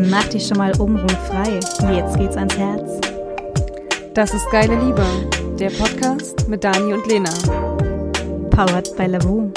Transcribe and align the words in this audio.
Mach 0.00 0.28
dich 0.28 0.46
schon 0.46 0.58
mal 0.58 0.72
obenrum 0.80 1.08
frei. 1.08 1.58
Jetzt 1.92 2.16
geht's 2.16 2.36
ans 2.36 2.56
Herz. 2.56 3.00
Das 4.14 4.32
ist 4.32 4.48
Geile 4.52 4.76
Liebe, 4.76 5.04
der 5.58 5.70
Podcast 5.70 6.48
mit 6.48 6.62
Dani 6.62 6.92
und 6.92 7.04
Lena. 7.08 7.30
Powered 8.50 8.96
by 8.96 9.06
Lavu. 9.06 9.50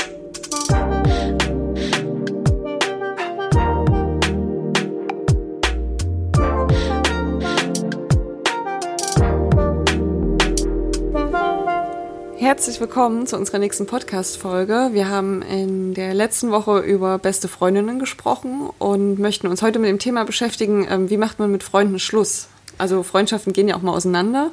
Herzlich 12.61 12.79
willkommen 12.79 13.25
zu 13.25 13.37
unserer 13.37 13.57
nächsten 13.57 13.87
Podcast-Folge. 13.87 14.89
Wir 14.91 15.09
haben 15.09 15.41
in 15.41 15.95
der 15.95 16.13
letzten 16.13 16.51
Woche 16.51 16.77
über 16.77 17.17
beste 17.17 17.47
Freundinnen 17.47 17.97
gesprochen 17.97 18.69
und 18.77 19.17
möchten 19.17 19.47
uns 19.47 19.63
heute 19.63 19.79
mit 19.79 19.89
dem 19.89 19.97
Thema 19.97 20.25
beschäftigen, 20.25 20.85
ähm, 20.87 21.09
wie 21.09 21.17
macht 21.17 21.39
man 21.39 21.51
mit 21.51 21.63
Freunden 21.63 21.97
Schluss? 21.97 22.49
Also 22.77 23.01
Freundschaften 23.01 23.51
gehen 23.51 23.67
ja 23.67 23.75
auch 23.75 23.81
mal 23.81 23.95
auseinander. 23.95 24.51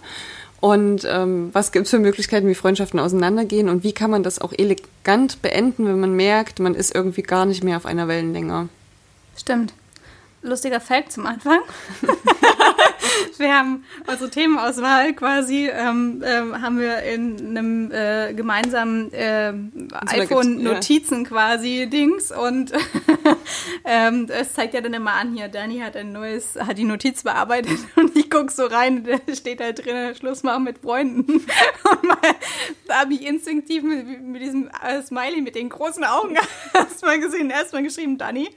Und 0.61 1.07
ähm, 1.07 1.51
was 1.53 1.71
gibt 1.71 1.85
es 1.85 1.91
für 1.91 1.99
Möglichkeiten, 1.99 2.49
wie 2.49 2.55
Freundschaften 2.55 2.99
auseinandergehen 2.99 3.69
und 3.69 3.85
wie 3.85 3.93
kann 3.93 4.11
man 4.11 4.23
das 4.23 4.41
auch 4.41 4.55
elegant 4.57 5.43
beenden, 5.43 5.85
wenn 5.85 6.01
man 6.01 6.15
merkt, 6.15 6.61
man 6.61 6.75
ist 6.75 6.95
irgendwie 6.95 7.21
gar 7.21 7.45
nicht 7.45 7.63
mehr 7.63 7.77
auf 7.77 7.85
einer 7.85 8.09
Wellenlänge? 8.09 8.71
Stimmt. 9.37 9.75
Lustiger 10.41 10.81
Fact 10.81 11.13
zum 11.13 11.27
Anfang. 11.27 11.59
wir 13.39 13.57
haben 13.57 13.85
unsere 14.07 14.31
Themenauswahl 14.31 15.13
quasi, 15.15 15.69
ähm, 15.69 16.23
ähm, 16.25 16.61
haben 16.61 16.79
wir 16.79 17.03
in 17.03 17.57
einem 17.57 17.91
äh, 17.91 18.35
gemeinsamen 18.35 19.13
äh, 19.13 19.53
iPhone-Notizen 20.07 21.23
ja. 21.23 21.29
quasi 21.29 21.89
Dings 21.91 22.33
und 22.33 22.73
ähm, 23.85 24.27
es 24.29 24.53
zeigt 24.53 24.75
ja 24.75 24.81
dann 24.81 24.95
immer 24.95 25.13
an, 25.13 25.35
hier, 25.35 25.49
Dani 25.49 25.79
hat 25.79 25.97
ein 25.97 26.13
neues, 26.13 26.57
hat 26.59 26.79
die 26.79 26.85
Notiz 26.85 27.23
bearbeitet 27.23 27.79
und 27.97 28.08
ich 28.29 28.31
gucke 28.31 28.51
so 28.51 28.67
rein, 28.67 29.05
da 29.27 29.35
steht 29.35 29.61
halt 29.61 29.85
drin, 29.85 30.15
Schluss 30.15 30.43
machen 30.43 30.65
mit 30.65 30.79
Freunden. 30.79 31.33
und 31.91 32.05
mal, 32.05 32.17
da 32.87 33.01
habe 33.01 33.15
ich 33.15 33.27
instinktiv 33.27 33.83
mit, 33.83 34.23
mit 34.23 34.43
diesem 34.43 34.69
äh, 34.69 35.03
Smiley 35.03 35.41
mit 35.41 35.55
den 35.55 35.69
großen 35.69 36.05
Augen 36.05 36.37
erstmal 36.75 37.21
gesehen, 37.21 37.51
erstmal 37.51 37.83
geschrieben, 37.83 38.19
Dani, 38.19 38.51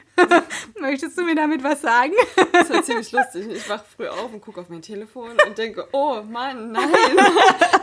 möchtest 0.80 1.18
du 1.18 1.24
mir 1.24 1.36
damit 1.36 1.64
was 1.64 1.82
sagen? 1.82 2.14
Das 2.54 2.70
war 2.70 2.84
ziemlich 2.84 3.12
lustig. 3.12 3.48
Ich 3.52 3.70
wache 3.70 3.86
früh 3.96 4.08
auf 4.08 4.34
und 4.34 4.42
gucke 4.42 4.62
auf 4.62 4.70
mein 4.70 4.82
Telefon 4.82 5.32
und 5.46 5.58
denke, 5.58 5.88
oh 5.92 6.22
Mann, 6.30 6.72
nein. 6.72 6.90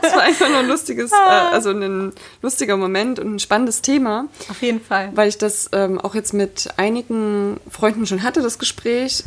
Das 0.01 0.15
war 0.15 0.23
einfach 0.23 0.49
nur 0.49 0.59
ein 0.59 0.67
lustiges, 0.67 1.11
äh, 1.11 1.15
also 1.15 1.71
ein 1.71 2.13
lustiger 2.41 2.77
Moment 2.77 3.19
und 3.19 3.35
ein 3.35 3.39
spannendes 3.39 3.81
Thema. 3.81 4.27
Auf 4.49 4.61
jeden 4.61 4.81
Fall. 4.81 5.11
Weil 5.13 5.29
ich 5.29 5.37
das 5.37 5.69
ähm, 5.73 5.99
auch 5.99 6.15
jetzt 6.15 6.33
mit 6.33 6.69
einigen 6.77 7.59
Freunden 7.69 8.05
schon 8.05 8.23
hatte, 8.23 8.41
das 8.41 8.59
Gespräch. 8.59 9.23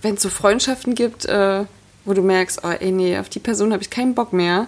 Wenn 0.00 0.16
es 0.16 0.22
so 0.22 0.30
Freundschaften 0.30 0.96
gibt, 0.96 1.26
äh, 1.26 1.64
wo 2.04 2.14
du 2.14 2.22
merkst, 2.22 2.60
oh 2.64 2.70
ey, 2.70 2.92
nee, 2.92 3.18
auf 3.18 3.28
die 3.28 3.38
Person 3.38 3.72
habe 3.72 3.82
ich 3.82 3.90
keinen 3.90 4.14
Bock 4.14 4.32
mehr. 4.32 4.66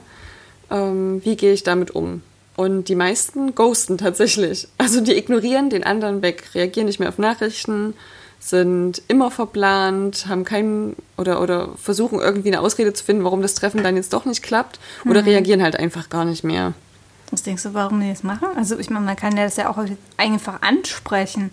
Ähm, 0.70 1.24
wie 1.24 1.36
gehe 1.36 1.52
ich 1.52 1.62
damit 1.62 1.90
um? 1.90 2.22
Und 2.56 2.88
die 2.88 2.94
meisten 2.94 3.54
ghosten 3.54 3.98
tatsächlich. 3.98 4.68
Also 4.78 5.00
die 5.00 5.16
ignorieren 5.16 5.70
den 5.70 5.84
anderen 5.84 6.22
weg, 6.22 6.44
reagieren 6.54 6.86
nicht 6.86 7.00
mehr 7.00 7.08
auf 7.08 7.18
Nachrichten, 7.18 7.94
sind 8.38 9.02
immer 9.08 9.30
verplant, 9.30 10.26
haben 10.28 10.44
keinen 10.44 10.94
oder, 11.16 11.40
oder 11.40 11.70
versuchen 11.76 12.20
irgendwie 12.20 12.48
eine 12.48 12.60
Ausrede 12.60 12.92
zu 12.92 13.02
finden, 13.02 13.24
warum 13.24 13.40
das 13.40 13.54
Treffen 13.54 13.82
dann 13.82 13.96
jetzt 13.96 14.12
doch 14.12 14.26
nicht 14.26 14.42
klappt 14.42 14.78
oder 15.08 15.22
mhm. 15.22 15.28
reagieren 15.28 15.62
halt 15.62 15.76
einfach 15.76 16.10
gar 16.10 16.26
nicht 16.26 16.44
mehr. 16.44 16.74
Was 17.30 17.42
denkst 17.42 17.62
du, 17.62 17.74
warum 17.74 18.00
die 18.00 18.10
das 18.10 18.22
machen? 18.22 18.48
Also 18.54 18.78
ich 18.78 18.90
meine, 18.90 19.06
man 19.06 19.16
kann 19.16 19.36
ja 19.36 19.44
das 19.44 19.56
ja 19.56 19.70
auch 19.70 19.78
einfach 20.18 20.60
ansprechen. 20.60 21.50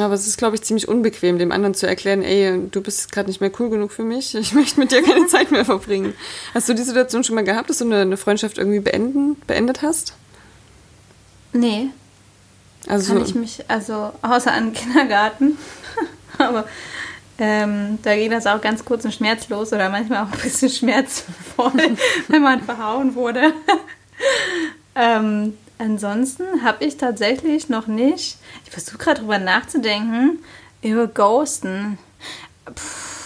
Aber 0.00 0.14
es 0.14 0.26
ist, 0.26 0.38
glaube 0.38 0.56
ich, 0.56 0.62
ziemlich 0.62 0.88
unbequem, 0.88 1.38
dem 1.38 1.52
anderen 1.52 1.74
zu 1.74 1.86
erklären, 1.86 2.22
ey, 2.22 2.68
du 2.70 2.80
bist 2.80 3.10
gerade 3.12 3.28
nicht 3.28 3.40
mehr 3.40 3.50
cool 3.58 3.70
genug 3.70 3.92
für 3.92 4.04
mich, 4.04 4.34
ich 4.34 4.52
möchte 4.52 4.80
mit 4.80 4.92
dir 4.92 5.02
keine 5.02 5.26
Zeit 5.28 5.50
mehr 5.50 5.64
verbringen. 5.64 6.14
Hast 6.54 6.68
du 6.68 6.74
die 6.74 6.82
Situation 6.82 7.24
schon 7.24 7.34
mal 7.34 7.44
gehabt, 7.44 7.70
dass 7.70 7.78
du 7.78 7.84
eine, 7.84 8.00
eine 8.02 8.16
Freundschaft 8.16 8.58
irgendwie 8.58 8.80
beenden, 8.80 9.36
beendet 9.46 9.82
hast? 9.82 10.14
Nee. 11.52 11.90
Also, 12.86 13.14
kann 13.14 13.24
ich 13.24 13.34
mich, 13.34 13.64
also 13.68 14.12
außer 14.22 14.52
an 14.52 14.72
Kindergarten. 14.72 15.58
Aber 16.38 16.66
ähm, 17.38 17.98
da 18.02 18.14
ging 18.14 18.30
das 18.30 18.46
auch 18.46 18.60
ganz 18.60 18.84
kurz 18.84 19.04
und 19.04 19.14
schmerzlos 19.14 19.72
oder 19.72 19.90
manchmal 19.90 20.24
auch 20.24 20.32
ein 20.32 20.38
bisschen 20.38 20.70
schmerzvoll, 20.70 21.96
wenn 22.28 22.42
man 22.42 22.62
verhauen 22.62 23.14
wurde. 23.14 23.52
ähm, 24.94 25.54
ansonsten 25.78 26.62
habe 26.62 26.84
ich 26.84 26.96
tatsächlich 26.96 27.68
noch 27.68 27.86
nicht, 27.86 28.38
ich 28.64 28.70
versuche 28.70 28.98
gerade 28.98 29.20
drüber 29.20 29.38
nachzudenken, 29.38 30.38
über 30.82 31.06
Ghosten. 31.06 31.98
Puh 32.64 33.18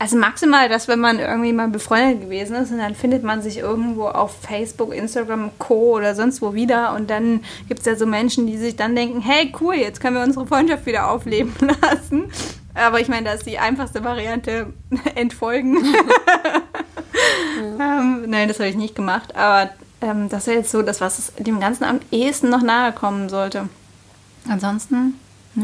also 0.00 0.16
maximal, 0.16 0.68
dass 0.68 0.86
wenn 0.86 1.00
man 1.00 1.18
irgendwie 1.18 1.52
mal 1.52 1.68
befreundet 1.68 2.20
gewesen 2.20 2.54
ist 2.54 2.70
und 2.70 2.78
dann 2.78 2.94
findet 2.94 3.24
man 3.24 3.42
sich 3.42 3.58
irgendwo 3.58 4.06
auf 4.06 4.40
Facebook, 4.42 4.94
Instagram, 4.94 5.50
Co. 5.58 5.96
oder 5.96 6.14
sonst 6.14 6.40
wo 6.40 6.54
wieder 6.54 6.94
und 6.94 7.10
dann 7.10 7.40
gibt 7.66 7.80
es 7.80 7.86
ja 7.86 7.96
so 7.96 8.06
Menschen, 8.06 8.46
die 8.46 8.56
sich 8.56 8.76
dann 8.76 8.94
denken, 8.94 9.20
hey 9.20 9.52
cool, 9.60 9.74
jetzt 9.74 10.00
können 10.00 10.16
wir 10.16 10.22
unsere 10.22 10.46
Freundschaft 10.46 10.86
wieder 10.86 11.10
aufleben 11.10 11.52
lassen. 11.82 12.30
Aber 12.74 13.00
ich 13.00 13.08
meine, 13.08 13.24
das 13.24 13.40
ist 13.40 13.46
die 13.46 13.58
einfachste 13.58 14.04
Variante, 14.04 14.72
entfolgen. 15.16 15.78
ja. 17.78 18.00
ähm, 18.00 18.24
nein, 18.28 18.46
das 18.46 18.60
habe 18.60 18.68
ich 18.68 18.76
nicht 18.76 18.94
gemacht, 18.94 19.34
aber 19.34 19.70
ähm, 20.00 20.28
das 20.28 20.46
wäre 20.46 20.58
jetzt 20.58 20.70
so 20.70 20.82
das, 20.82 21.00
was 21.00 21.32
dem 21.38 21.60
Ganzen 21.60 21.84
am 21.84 22.00
ehesten 22.10 22.50
noch 22.50 22.62
nahe 22.62 22.92
kommen 22.92 23.28
sollte. 23.28 23.68
Ansonsten 24.48 25.14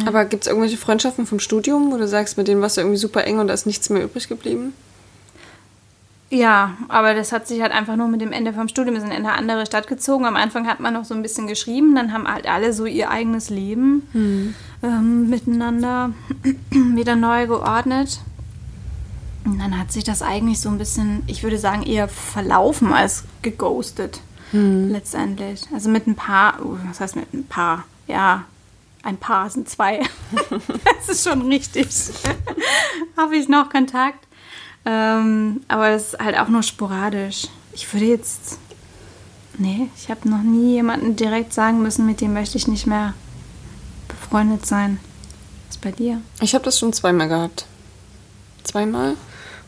ja. 0.00 0.06
Aber 0.06 0.24
gibt 0.24 0.44
es 0.44 0.48
irgendwelche 0.48 0.76
Freundschaften 0.76 1.26
vom 1.26 1.40
Studium, 1.40 1.92
wo 1.92 1.96
du 1.96 2.08
sagst, 2.08 2.36
mit 2.36 2.48
denen 2.48 2.60
warst 2.60 2.76
du 2.76 2.80
irgendwie 2.80 2.98
super 2.98 3.24
eng 3.24 3.38
und 3.38 3.48
da 3.48 3.54
ist 3.54 3.66
nichts 3.66 3.90
mehr 3.90 4.04
übrig 4.04 4.28
geblieben? 4.28 4.72
Ja, 6.30 6.76
aber 6.88 7.14
das 7.14 7.30
hat 7.30 7.46
sich 7.46 7.62
halt 7.62 7.70
einfach 7.70 7.94
nur 7.94 8.08
mit 8.08 8.20
dem 8.20 8.32
Ende 8.32 8.52
vom 8.52 8.66
Studium 8.66 8.96
in 8.96 9.04
eine 9.04 9.32
andere 9.32 9.66
Stadt 9.66 9.86
gezogen. 9.86 10.24
Am 10.24 10.36
Anfang 10.36 10.66
hat 10.66 10.80
man 10.80 10.94
noch 10.94 11.04
so 11.04 11.14
ein 11.14 11.22
bisschen 11.22 11.46
geschrieben, 11.46 11.94
dann 11.94 12.12
haben 12.12 12.26
halt 12.26 12.48
alle 12.48 12.72
so 12.72 12.86
ihr 12.86 13.10
eigenes 13.10 13.50
Leben 13.50 14.08
hm. 14.12 14.54
ähm, 14.82 15.28
miteinander 15.28 16.10
wieder 16.70 17.14
neu 17.14 17.46
geordnet. 17.46 18.20
Und 19.44 19.58
dann 19.58 19.78
hat 19.78 19.92
sich 19.92 20.04
das 20.04 20.22
eigentlich 20.22 20.60
so 20.60 20.68
ein 20.70 20.78
bisschen, 20.78 21.22
ich 21.26 21.42
würde 21.42 21.58
sagen, 21.58 21.82
eher 21.82 22.08
verlaufen 22.08 22.92
als 22.92 23.24
geghostet. 23.42 24.20
Hm. 24.52 24.90
Letztendlich. 24.90 25.62
Also 25.72 25.90
mit 25.90 26.06
ein 26.06 26.14
paar, 26.14 26.58
oh, 26.64 26.76
was 26.86 27.00
heißt 27.00 27.16
mit 27.16 27.32
ein 27.34 27.44
paar? 27.44 27.84
Ja, 28.06 28.44
ein 29.02 29.18
paar 29.18 29.50
sind 29.50 29.68
zwei. 29.68 30.00
das 30.96 31.08
ist 31.08 31.28
schon 31.28 31.42
richtig. 31.48 31.88
Habe 33.16 33.36
ich 33.36 33.48
noch 33.48 33.68
Kontakt. 33.68 34.26
Ähm, 34.86 35.62
aber 35.68 35.90
das 35.90 36.14
ist 36.14 36.18
halt 36.18 36.38
auch 36.38 36.48
nur 36.48 36.62
sporadisch. 36.62 37.48
Ich 37.72 37.92
würde 37.92 38.06
jetzt. 38.06 38.58
Nee, 39.56 39.88
ich 39.96 40.10
habe 40.10 40.28
noch 40.28 40.42
nie 40.42 40.72
jemanden 40.72 41.14
direkt 41.14 41.52
sagen 41.52 41.80
müssen, 41.80 42.06
mit 42.06 42.20
dem 42.20 42.32
möchte 42.32 42.58
ich 42.58 42.66
nicht 42.66 42.86
mehr 42.86 43.14
befreundet 44.08 44.66
sein. 44.66 44.98
Was 45.68 45.76
ist 45.76 45.82
bei 45.82 45.92
dir? 45.92 46.20
Ich 46.40 46.54
habe 46.54 46.64
das 46.64 46.78
schon 46.78 46.92
zweimal 46.92 47.28
gehabt. 47.28 47.66
Zweimal. 48.64 49.16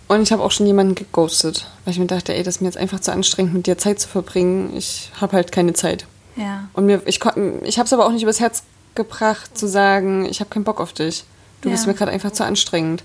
Und 0.08 0.22
ich 0.22 0.32
habe 0.32 0.42
auch 0.42 0.52
schon 0.52 0.66
jemanden 0.66 0.94
geghostet, 0.94 1.66
weil 1.84 1.92
ich 1.92 1.98
mir 1.98 2.06
dachte, 2.06 2.34
ey, 2.34 2.42
das 2.42 2.56
ist 2.56 2.60
mir 2.60 2.68
jetzt 2.68 2.76
einfach 2.76 3.00
zu 3.00 3.12
anstrengend, 3.12 3.54
mit 3.54 3.66
dir 3.66 3.76
Zeit 3.76 3.98
zu 3.98 4.08
verbringen. 4.08 4.76
Ich 4.76 5.10
habe 5.20 5.32
halt 5.32 5.50
keine 5.50 5.72
Zeit. 5.72 6.06
Ja. 6.36 6.68
Und 6.74 6.86
mir, 6.86 7.02
ich, 7.06 7.20
ich 7.62 7.78
habe 7.78 7.86
es 7.86 7.92
aber 7.92 8.06
auch 8.06 8.12
nicht 8.12 8.22
übers 8.22 8.40
Herz 8.40 8.62
gebracht, 8.94 9.58
zu 9.58 9.66
sagen, 9.66 10.24
ich 10.26 10.40
habe 10.40 10.50
keinen 10.50 10.64
Bock 10.64 10.80
auf 10.80 10.92
dich. 10.92 11.24
Du 11.60 11.68
ja. 11.68 11.74
bist 11.74 11.86
mir 11.86 11.94
gerade 11.94 12.12
einfach 12.12 12.30
zu 12.30 12.44
anstrengend. 12.44 13.02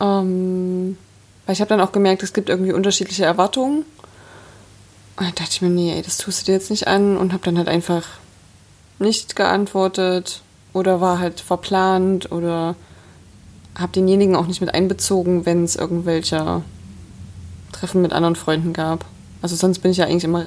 Ähm, 0.00 0.98
weil 1.46 1.54
ich 1.54 1.60
habe 1.60 1.68
dann 1.68 1.80
auch 1.80 1.92
gemerkt, 1.92 2.22
es 2.22 2.32
gibt 2.32 2.48
irgendwie 2.48 2.72
unterschiedliche 2.72 3.24
Erwartungen. 3.24 3.84
Und 5.16 5.26
dann 5.26 5.34
dachte 5.34 5.50
ich 5.52 5.62
mir, 5.62 5.70
nee, 5.70 5.94
ey, 5.94 6.02
das 6.02 6.18
tust 6.18 6.42
du 6.42 6.46
dir 6.46 6.52
jetzt 6.52 6.70
nicht 6.70 6.86
an 6.86 7.16
und 7.16 7.32
habe 7.32 7.44
dann 7.44 7.56
halt 7.56 7.68
einfach 7.68 8.04
nicht 8.98 9.36
geantwortet 9.36 10.42
oder 10.72 11.00
war 11.00 11.18
halt 11.18 11.40
verplant 11.40 12.32
oder 12.32 12.74
habe 13.76 13.92
denjenigen 13.92 14.36
auch 14.36 14.46
nicht 14.46 14.60
mit 14.60 14.72
einbezogen, 14.72 15.46
wenn 15.46 15.64
es 15.64 15.76
irgendwelche 15.76 16.62
Treffen 17.72 18.02
mit 18.02 18.12
anderen 18.12 18.36
Freunden 18.36 18.72
gab. 18.72 19.04
Also 19.42 19.56
sonst 19.56 19.80
bin 19.80 19.90
ich 19.90 19.98
ja 19.98 20.06
eigentlich 20.06 20.24
immer 20.24 20.46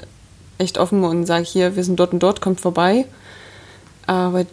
echt 0.57 0.77
offen 0.77 1.03
und 1.03 1.25
sage 1.25 1.45
hier, 1.45 1.75
wir 1.75 1.83
sind 1.83 1.99
dort 1.99 2.13
und 2.13 2.19
dort, 2.19 2.41
kommt 2.41 2.61
vorbei. 2.61 3.05
Aber 4.05 4.45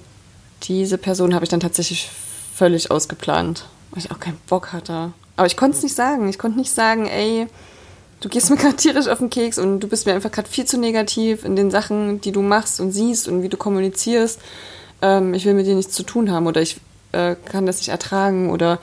diese 0.64 0.98
Person 0.98 1.34
habe 1.34 1.44
ich 1.44 1.50
dann 1.50 1.60
tatsächlich 1.60 2.10
völlig 2.54 2.90
ausgeplant, 2.90 3.66
weil 3.90 4.04
ich 4.04 4.10
auch 4.10 4.20
keinen 4.20 4.38
Bock 4.48 4.72
hatte. 4.72 5.12
Aber 5.36 5.46
ich 5.46 5.56
konnte 5.56 5.76
es 5.76 5.82
nicht 5.82 5.94
sagen. 5.94 6.28
Ich 6.28 6.38
konnte 6.38 6.58
nicht 6.58 6.70
sagen, 6.70 7.06
ey, 7.06 7.46
du 8.20 8.28
gehst 8.28 8.50
mir 8.50 8.56
gerade 8.60 8.76
tierisch 8.76 9.08
auf 9.08 9.18
den 9.18 9.30
Keks 9.30 9.58
und 9.58 9.80
du 9.80 9.88
bist 9.88 10.06
mir 10.06 10.14
einfach 10.14 10.32
gerade 10.32 10.48
viel 10.48 10.64
zu 10.64 10.78
negativ 10.78 11.44
in 11.44 11.56
den 11.56 11.70
Sachen, 11.70 12.20
die 12.20 12.32
du 12.32 12.42
machst 12.42 12.80
und 12.80 12.92
siehst 12.92 13.28
und 13.28 13.42
wie 13.42 13.48
du 13.48 13.56
kommunizierst. 13.56 14.40
Ähm, 15.02 15.34
ich 15.34 15.44
will 15.44 15.54
mit 15.54 15.66
dir 15.66 15.74
nichts 15.74 15.94
zu 15.94 16.02
tun 16.02 16.30
haben 16.30 16.46
oder 16.46 16.60
ich 16.60 16.80
äh, 17.14 17.36
kann 17.50 17.66
das 17.66 17.78
nicht 17.78 17.88
ertragen 17.88 18.50
oder 18.50 18.78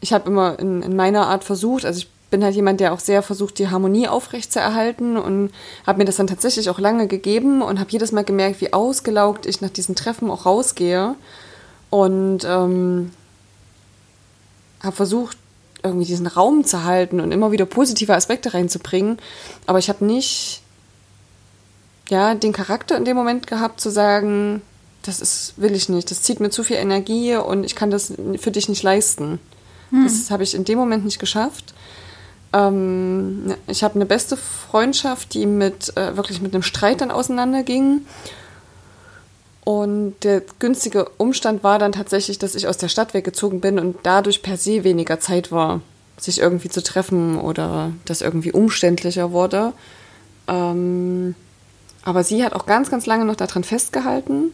ich 0.00 0.12
habe 0.12 0.28
immer 0.28 0.58
in, 0.58 0.82
in, 0.82 0.94
meiner 0.94 1.26
Art 1.26 1.42
versucht, 1.42 1.84
also 1.84 1.98
ich 1.98 2.08
bin 2.30 2.44
halt 2.44 2.54
jemand, 2.54 2.80
der 2.80 2.92
auch 2.92 3.00
sehr 3.00 3.22
versucht, 3.22 3.58
die 3.58 3.68
Harmonie 3.68 4.08
aufrechtzuerhalten 4.08 5.16
und 5.16 5.52
habe 5.86 5.98
mir 5.98 6.04
das 6.04 6.16
dann 6.16 6.26
tatsächlich 6.26 6.68
auch 6.70 6.78
lange 6.78 7.06
gegeben 7.06 7.62
und 7.62 7.78
habe 7.80 7.90
jedes 7.90 8.12
Mal 8.12 8.24
gemerkt, 8.24 8.60
wie 8.60 8.72
ausgelaugt 8.72 9.46
ich 9.46 9.60
nach 9.60 9.70
diesen 9.70 9.94
Treffen 9.94 10.30
auch 10.30 10.44
rausgehe. 10.44 11.14
Und 11.88 12.44
ähm, 12.44 13.12
habe 14.82 14.96
versucht, 14.96 15.38
irgendwie 15.82 16.06
diesen 16.06 16.26
Raum 16.26 16.64
zu 16.64 16.84
halten 16.84 17.20
und 17.20 17.30
immer 17.30 17.52
wieder 17.52 17.64
positive 17.64 18.14
Aspekte 18.14 18.54
reinzubringen. 18.54 19.18
Aber 19.66 19.78
ich 19.78 19.88
habe 19.88 20.04
nicht 20.04 20.62
ja, 22.08 22.34
den 22.34 22.52
Charakter 22.52 22.96
in 22.96 23.04
dem 23.04 23.16
Moment 23.16 23.46
gehabt, 23.46 23.80
zu 23.80 23.90
sagen, 23.90 24.62
das 25.06 25.20
ist, 25.20 25.54
will 25.56 25.74
ich 25.74 25.88
nicht, 25.88 26.10
das 26.10 26.22
zieht 26.22 26.40
mir 26.40 26.50
zu 26.50 26.62
viel 26.62 26.76
Energie 26.76 27.36
und 27.36 27.64
ich 27.64 27.74
kann 27.74 27.90
das 27.90 28.12
für 28.38 28.50
dich 28.50 28.68
nicht 28.68 28.82
leisten. 28.82 29.38
Hm. 29.90 30.04
Das 30.04 30.30
habe 30.30 30.42
ich 30.42 30.54
in 30.54 30.64
dem 30.64 30.78
Moment 30.78 31.04
nicht 31.04 31.18
geschafft. 31.18 31.74
Ähm, 32.52 33.54
ich 33.66 33.82
habe 33.84 33.96
eine 33.96 34.06
beste 34.06 34.36
Freundschaft, 34.36 35.34
die 35.34 35.46
mit 35.46 35.96
äh, 35.96 36.16
wirklich 36.16 36.40
mit 36.40 36.54
einem 36.54 36.62
Streit 36.62 37.00
dann 37.00 37.10
auseinanderging. 37.10 38.02
Und 39.64 40.14
der 40.22 40.42
günstige 40.60 41.06
Umstand 41.16 41.64
war 41.64 41.80
dann 41.80 41.92
tatsächlich, 41.92 42.38
dass 42.38 42.54
ich 42.54 42.68
aus 42.68 42.76
der 42.76 42.88
Stadt 42.88 43.14
weggezogen 43.14 43.60
bin 43.60 43.80
und 43.80 43.96
dadurch 44.04 44.42
per 44.42 44.56
se 44.56 44.84
weniger 44.84 45.18
Zeit 45.18 45.50
war, 45.50 45.80
sich 46.18 46.40
irgendwie 46.40 46.68
zu 46.68 46.82
treffen 46.82 47.36
oder 47.38 47.92
das 48.04 48.22
irgendwie 48.22 48.52
umständlicher 48.52 49.32
wurde. 49.32 49.72
Ähm, 50.46 51.34
aber 52.04 52.22
sie 52.22 52.44
hat 52.44 52.52
auch 52.52 52.66
ganz, 52.66 52.90
ganz 52.90 53.06
lange 53.06 53.24
noch 53.24 53.34
daran 53.34 53.64
festgehalten. 53.64 54.52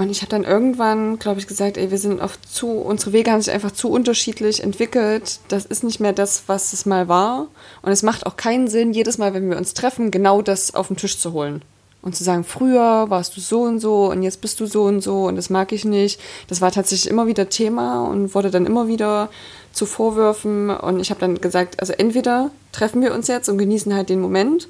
Und 0.00 0.08
ich 0.08 0.22
habe 0.22 0.30
dann 0.30 0.44
irgendwann, 0.44 1.18
glaube 1.18 1.40
ich, 1.40 1.46
gesagt, 1.46 1.76
ey, 1.76 1.90
wir 1.90 1.98
sind 1.98 2.22
auf 2.22 2.40
zu, 2.40 2.70
unsere 2.70 3.12
Wege 3.12 3.32
haben 3.32 3.42
sich 3.42 3.52
einfach 3.52 3.70
zu 3.70 3.90
unterschiedlich 3.90 4.62
entwickelt. 4.62 5.40
Das 5.48 5.66
ist 5.66 5.84
nicht 5.84 6.00
mehr 6.00 6.14
das, 6.14 6.44
was 6.46 6.72
es 6.72 6.86
mal 6.86 7.06
war. 7.08 7.48
Und 7.82 7.92
es 7.92 8.02
macht 8.02 8.24
auch 8.24 8.38
keinen 8.38 8.66
Sinn, 8.68 8.94
jedes 8.94 9.18
Mal, 9.18 9.34
wenn 9.34 9.50
wir 9.50 9.58
uns 9.58 9.74
treffen, 9.74 10.10
genau 10.10 10.40
das 10.40 10.74
auf 10.74 10.86
den 10.88 10.96
Tisch 10.96 11.18
zu 11.18 11.34
holen 11.34 11.60
und 12.00 12.16
zu 12.16 12.24
sagen, 12.24 12.44
früher 12.44 13.10
warst 13.10 13.36
du 13.36 13.42
so 13.42 13.60
und 13.60 13.78
so 13.78 14.10
und 14.10 14.22
jetzt 14.22 14.40
bist 14.40 14.58
du 14.60 14.64
so 14.64 14.84
und 14.84 15.02
so 15.02 15.24
und 15.24 15.36
das 15.36 15.50
mag 15.50 15.70
ich 15.70 15.84
nicht. 15.84 16.18
Das 16.48 16.62
war 16.62 16.72
tatsächlich 16.72 17.10
immer 17.10 17.26
wieder 17.26 17.50
Thema 17.50 18.02
und 18.06 18.34
wurde 18.34 18.50
dann 18.50 18.64
immer 18.64 18.88
wieder 18.88 19.28
zu 19.74 19.84
Vorwürfen 19.84 20.70
und 20.70 21.00
ich 21.00 21.10
habe 21.10 21.20
dann 21.20 21.42
gesagt, 21.42 21.78
also 21.78 21.92
entweder 21.92 22.50
treffen 22.72 23.02
wir 23.02 23.12
uns 23.12 23.28
jetzt 23.28 23.50
und 23.50 23.58
genießen 23.58 23.94
halt 23.94 24.08
den 24.08 24.22
Moment 24.22 24.66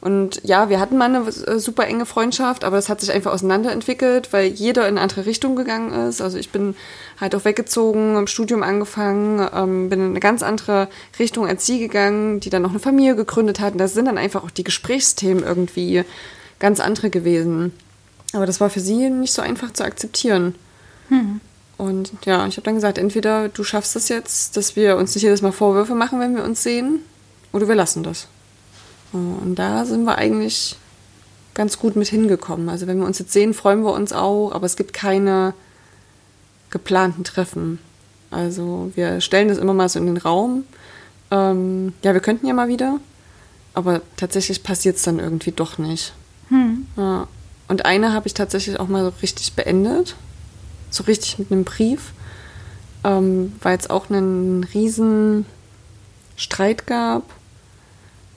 und 0.00 0.40
ja, 0.44 0.70
wir 0.70 0.80
hatten 0.80 0.96
mal 0.96 1.14
eine 1.14 1.28
äh, 1.28 1.58
super 1.58 1.86
enge 1.86 2.06
Freundschaft, 2.06 2.64
aber 2.64 2.76
das 2.76 2.88
hat 2.88 3.00
sich 3.00 3.12
einfach 3.12 3.32
auseinanderentwickelt, 3.32 4.32
weil 4.32 4.46
jeder 4.46 4.82
in 4.82 4.94
eine 4.96 5.02
andere 5.02 5.26
Richtung 5.26 5.56
gegangen 5.56 5.92
ist. 6.08 6.22
Also 6.22 6.38
ich 6.38 6.50
bin 6.50 6.74
halt 7.20 7.34
auch 7.34 7.44
weggezogen, 7.44 8.16
im 8.16 8.26
Studium 8.26 8.62
angefangen, 8.62 9.46
ähm, 9.54 9.90
bin 9.90 10.00
in 10.00 10.10
eine 10.10 10.20
ganz 10.20 10.42
andere 10.42 10.88
Richtung 11.18 11.46
als 11.46 11.66
sie 11.66 11.78
gegangen, 11.78 12.40
die 12.40 12.48
dann 12.48 12.62
noch 12.62 12.70
eine 12.70 12.78
Familie 12.78 13.14
gegründet 13.14 13.60
hat. 13.60 13.72
Und 13.72 13.78
da 13.78 13.88
sind 13.88 14.06
dann 14.06 14.16
einfach 14.16 14.42
auch 14.42 14.50
die 14.50 14.64
Gesprächsthemen 14.64 15.44
irgendwie 15.44 16.04
ganz 16.58 16.80
andere 16.80 17.10
gewesen. 17.10 17.72
Aber 18.32 18.46
das 18.46 18.60
war 18.60 18.70
für 18.70 18.80
sie 18.80 19.10
nicht 19.10 19.34
so 19.34 19.42
einfach 19.42 19.72
zu 19.72 19.84
akzeptieren. 19.84 20.54
Hm. 21.08 21.40
Und 21.76 22.12
ja, 22.24 22.46
ich 22.46 22.56
habe 22.56 22.64
dann 22.64 22.74
gesagt, 22.74 22.96
entweder 22.96 23.48
du 23.48 23.64
schaffst 23.64 23.96
es 23.96 24.04
das 24.04 24.08
jetzt, 24.08 24.56
dass 24.56 24.76
wir 24.76 24.96
uns 24.96 25.14
nicht 25.14 25.24
jedes 25.24 25.42
Mal 25.42 25.52
Vorwürfe 25.52 25.94
machen, 25.94 26.20
wenn 26.20 26.36
wir 26.36 26.44
uns 26.44 26.62
sehen, 26.62 27.00
oder 27.52 27.68
wir 27.68 27.74
lassen 27.74 28.02
das. 28.02 28.28
Und 29.12 29.56
da 29.56 29.84
sind 29.84 30.04
wir 30.04 30.18
eigentlich 30.18 30.76
ganz 31.54 31.78
gut 31.78 31.96
mit 31.96 32.08
hingekommen. 32.08 32.68
Also 32.68 32.86
wenn 32.86 32.98
wir 32.98 33.06
uns 33.06 33.18
jetzt 33.18 33.32
sehen, 33.32 33.54
freuen 33.54 33.82
wir 33.82 33.92
uns 33.92 34.12
auch, 34.12 34.52
aber 34.52 34.66
es 34.66 34.76
gibt 34.76 34.92
keine 34.92 35.54
geplanten 36.70 37.24
Treffen. 37.24 37.78
Also 38.30 38.92
wir 38.94 39.20
stellen 39.20 39.48
das 39.48 39.58
immer 39.58 39.74
mal 39.74 39.88
so 39.88 39.98
in 39.98 40.06
den 40.06 40.16
Raum. 40.16 40.64
Ähm, 41.30 41.92
ja, 42.02 42.14
wir 42.14 42.20
könnten 42.20 42.46
ja 42.46 42.54
mal 42.54 42.68
wieder, 42.68 42.98
aber 43.74 44.02
tatsächlich 44.16 44.62
passiert 44.62 44.96
es 44.96 45.02
dann 45.02 45.18
irgendwie 45.18 45.52
doch 45.52 45.78
nicht. 45.78 46.12
Hm. 46.48 46.86
Ja. 46.96 47.26
Und 47.68 47.84
eine 47.84 48.12
habe 48.12 48.26
ich 48.26 48.34
tatsächlich 48.34 48.78
auch 48.80 48.88
mal 48.88 49.04
so 49.04 49.12
richtig 49.22 49.54
beendet. 49.54 50.16
So 50.90 51.04
richtig 51.04 51.38
mit 51.38 51.52
einem 51.52 51.64
Brief. 51.64 52.12
Ähm, 53.04 53.52
weil 53.62 53.78
es 53.78 53.88
auch 53.88 54.10
einen 54.10 54.64
riesen 54.64 55.46
Streit 56.36 56.86
gab, 56.86 57.22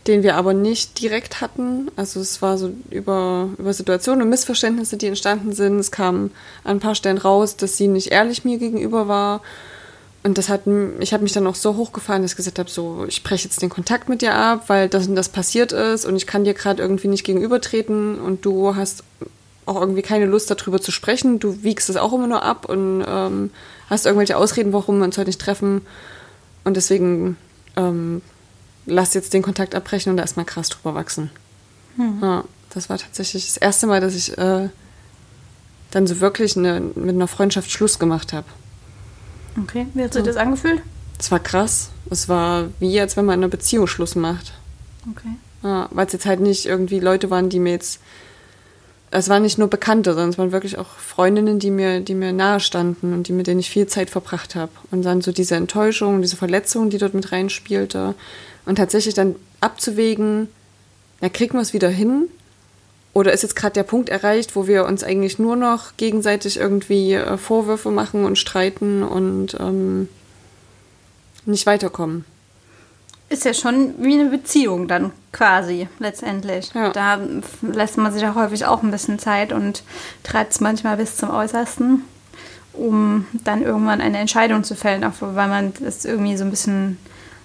den 0.08 0.24
wir 0.24 0.36
aber 0.36 0.54
nicht 0.54 1.00
direkt 1.02 1.42
hatten. 1.42 1.90
Also 1.96 2.20
es 2.20 2.42
war 2.42 2.58
so 2.58 2.74
über, 2.90 3.50
über 3.58 3.74
Situationen 3.74 4.22
und 4.22 4.30
Missverständnisse, 4.30 4.98
die 4.98 5.08
entstanden 5.08 5.54
sind. 5.54 5.80
Es 5.80 5.92
kam 5.92 6.32
an 6.64 6.78
ein 6.78 6.80
paar 6.80 6.96
Stellen 6.96 7.18
raus, 7.18 7.56
dass 7.56 7.78
sie 7.78 7.88
nicht 7.88 8.12
ehrlich 8.12 8.44
mir 8.44 8.58
gegenüber 8.58 9.08
war. 9.08 9.42
Und 10.24 10.38
das 10.38 10.48
hat, 10.48 10.62
ich 11.00 11.14
habe 11.14 11.24
mich 11.24 11.34
dann 11.34 11.48
auch 11.48 11.56
so 11.56 11.76
hochgefahren, 11.76 12.22
dass 12.22 12.32
ich 12.32 12.38
gesagt 12.38 12.60
habe, 12.60 12.70
so, 12.70 13.06
ich 13.08 13.24
breche 13.24 13.46
jetzt 13.46 13.62
den 13.62 13.70
Kontakt 13.70 14.08
mit 14.08 14.22
dir 14.22 14.34
ab, 14.34 14.66
weil 14.68 14.88
das 14.88 15.08
und 15.08 15.16
das 15.16 15.28
passiert 15.28 15.74
ist 15.74 16.06
und 16.06 16.16
ich 16.16 16.28
kann 16.28 16.46
dir 16.46 16.54
gerade 16.54 16.82
irgendwie 16.82 17.10
nicht 17.10 17.26
gegenübertreten 17.26 18.20
und 18.20 18.46
du 18.46 18.76
hast 18.76 19.04
auch 19.66 19.80
irgendwie 19.80 20.02
keine 20.02 20.26
Lust 20.26 20.50
darüber 20.50 20.82
zu 20.82 20.92
sprechen. 20.92 21.40
Du 21.40 21.64
wiegst 21.64 21.90
es 21.90 21.98
auch 21.98 22.14
immer 22.14 22.28
nur 22.28 22.44
ab 22.44 22.70
und 22.70 23.04
ähm, 23.06 23.52
hast 23.90 24.06
irgendwelche 24.06 24.38
Ausreden, 24.38 24.72
warum 24.74 25.00
wir 25.00 25.06
uns 25.06 25.18
heute 25.18 25.30
nicht 25.30 25.42
treffen. 25.42 25.82
Und 26.64 26.78
deswegen 26.78 27.38
ähm, 27.76 28.22
lass 28.86 29.14
jetzt 29.14 29.34
den 29.34 29.42
Kontakt 29.42 29.76
abbrechen 29.76 30.12
und 30.12 30.18
da 30.18 30.24
erstmal 30.24 30.46
krass 30.46 30.70
drüber 30.70 30.96
wachsen. 30.96 31.30
Hm. 31.96 32.20
Ja, 32.22 32.44
das 32.74 32.90
war 32.90 32.98
tatsächlich 32.98 33.46
das 33.46 33.58
erste 33.58 33.88
Mal, 33.88 34.02
dass 34.02 34.16
ich 34.16 34.38
äh, 34.38 34.70
dann 35.92 36.08
so 36.08 36.20
wirklich 36.20 36.58
eine, 36.58 36.80
mit 36.80 37.16
einer 37.16 37.28
Freundschaft 37.28 37.72
Schluss 37.72 38.00
gemacht 38.00 38.34
habe. 38.34 38.48
Okay, 39.62 39.86
wie 39.94 40.04
hat 40.04 40.14
sich 40.14 40.24
das 40.24 40.36
angefühlt? 40.36 40.82
Es 41.20 41.32
war 41.32 41.40
krass. 41.40 41.92
Es 42.10 42.28
war 42.28 42.70
wie, 42.80 43.00
als 43.00 43.16
wenn 43.16 43.26
man 43.26 43.40
in 43.40 43.44
einer 43.44 43.52
Beziehung 43.52 43.88
Schluss 43.88 44.16
macht. 44.16 44.54
Okay. 45.10 45.36
Ja, 45.62 45.88
Weil 45.92 46.08
es 46.08 46.14
jetzt 46.14 46.26
halt 46.26 46.40
nicht 46.40 46.66
irgendwie 46.66 47.00
Leute 47.00 47.30
waren, 47.30 47.50
die 47.50 47.60
mir 47.60 47.72
jetzt. 47.72 48.00
Es 49.16 49.30
waren 49.30 49.44
nicht 49.44 49.60
nur 49.60 49.68
Bekannte, 49.68 50.14
sondern 50.14 50.32
es 50.32 50.40
waren 50.40 50.52
wirklich 50.52 50.80
auch 50.80 50.88
Freundinnen, 50.88 51.60
die 51.60 51.70
mir, 51.70 52.00
die 52.00 52.16
mir 52.16 52.34
nahe 52.34 52.60
standen 52.60 53.14
und 53.14 53.28
die, 53.28 53.32
mit 53.32 53.46
denen 53.46 53.60
ich 53.60 53.70
viel 53.70 53.86
Zeit 53.86 54.10
verbracht 54.10 54.56
habe. 54.56 54.72
Und 54.90 55.04
dann 55.04 55.22
so 55.22 55.32
diese 55.32 55.56
Enttäuschung, 55.56 56.24
diese 56.24 56.36
Verletzung, 56.36 56.90
die 56.90 56.98
dort 56.98 57.14
mit 57.14 57.32
reinspielte. 57.32 58.16
Und 58.66 58.76
tatsächlich 58.76 59.14
dann 59.14 59.36
abzuwägen, 59.60 60.48
ja, 61.22 61.30
kriegen 61.30 61.54
wir 61.54 61.62
es 61.62 61.74
wieder 61.74 61.90
hin 61.90 62.28
oder 63.14 63.34
ist 63.34 63.44
jetzt 63.44 63.56
gerade 63.56 63.74
der 63.74 63.84
Punkt 63.84 64.10
erreicht, 64.10 64.56
wo 64.56 64.66
wir 64.66 64.86
uns 64.86 65.04
eigentlich 65.04 65.38
nur 65.38 65.56
noch 65.58 65.96
gegenseitig 65.98 66.58
irgendwie 66.58 67.14
äh, 67.14 67.38
Vorwürfe 67.38 67.92
machen 67.92 68.26
und 68.26 68.40
streiten 68.40 69.04
und 69.04 69.56
ähm, 69.60 70.10
nicht 71.46 71.68
weiterkommen? 71.68 72.26
Ist 73.30 73.46
ja 73.46 73.54
schon 73.54 73.96
wie 73.98 74.14
eine 74.14 74.30
Beziehung 74.30 74.88
dann 74.88 75.12
quasi 75.32 75.88
letztendlich. 76.00 76.72
Ja. 76.74 76.92
Da 76.92 77.20
lässt 77.62 77.98
man 77.98 78.14
sich 78.14 78.22
ja 78.22 78.36
häufig 78.36 78.66
auch 78.66 78.84
ein 78.84 78.92
bisschen 78.92 79.20
Zeit 79.20 79.52
und 79.52 79.84
treibt 80.24 80.54
es 80.54 80.60
manchmal 80.60 80.98
bis 80.98 81.18
zum 81.18 81.32
Äußersten, 81.32 82.04
um 82.74 83.26
dann 83.44 83.64
irgendwann 83.64 84.02
eine 84.02 84.20
Entscheidung 84.20 84.64
zu 84.64 84.76
fällen, 84.76 85.04
auch 85.04 85.14
weil 85.20 85.48
man 85.48 85.74
das 85.80 86.06
irgendwie 86.06 86.38
so 86.38 86.44
ein 86.44 86.52
bisschen 86.52 86.98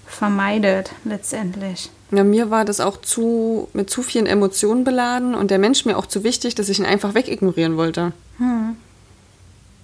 vermeidet 0.07 0.93
letztendlich. 1.05 1.91
Ja, 2.11 2.25
mir 2.25 2.51
war 2.51 2.65
das 2.65 2.81
auch 2.81 3.01
zu, 3.01 3.69
mit 3.75 3.91
zu 3.91 4.03
vielen 4.03 4.27
Emotionen 4.27 4.85
beladen 4.85 5.35
und 5.35 5.51
der 5.51 5.59
Mensch 5.59 5.85
mir 5.85 5.99
auch 5.99 6.07
zu 6.07 6.25
wichtig, 6.25 6.55
dass 6.55 6.69
ich 6.69 6.79
ihn 6.79 6.87
einfach 6.87 7.15
wegignorieren 7.15 7.77
wollte. 7.77 8.13
Hm. 8.39 8.77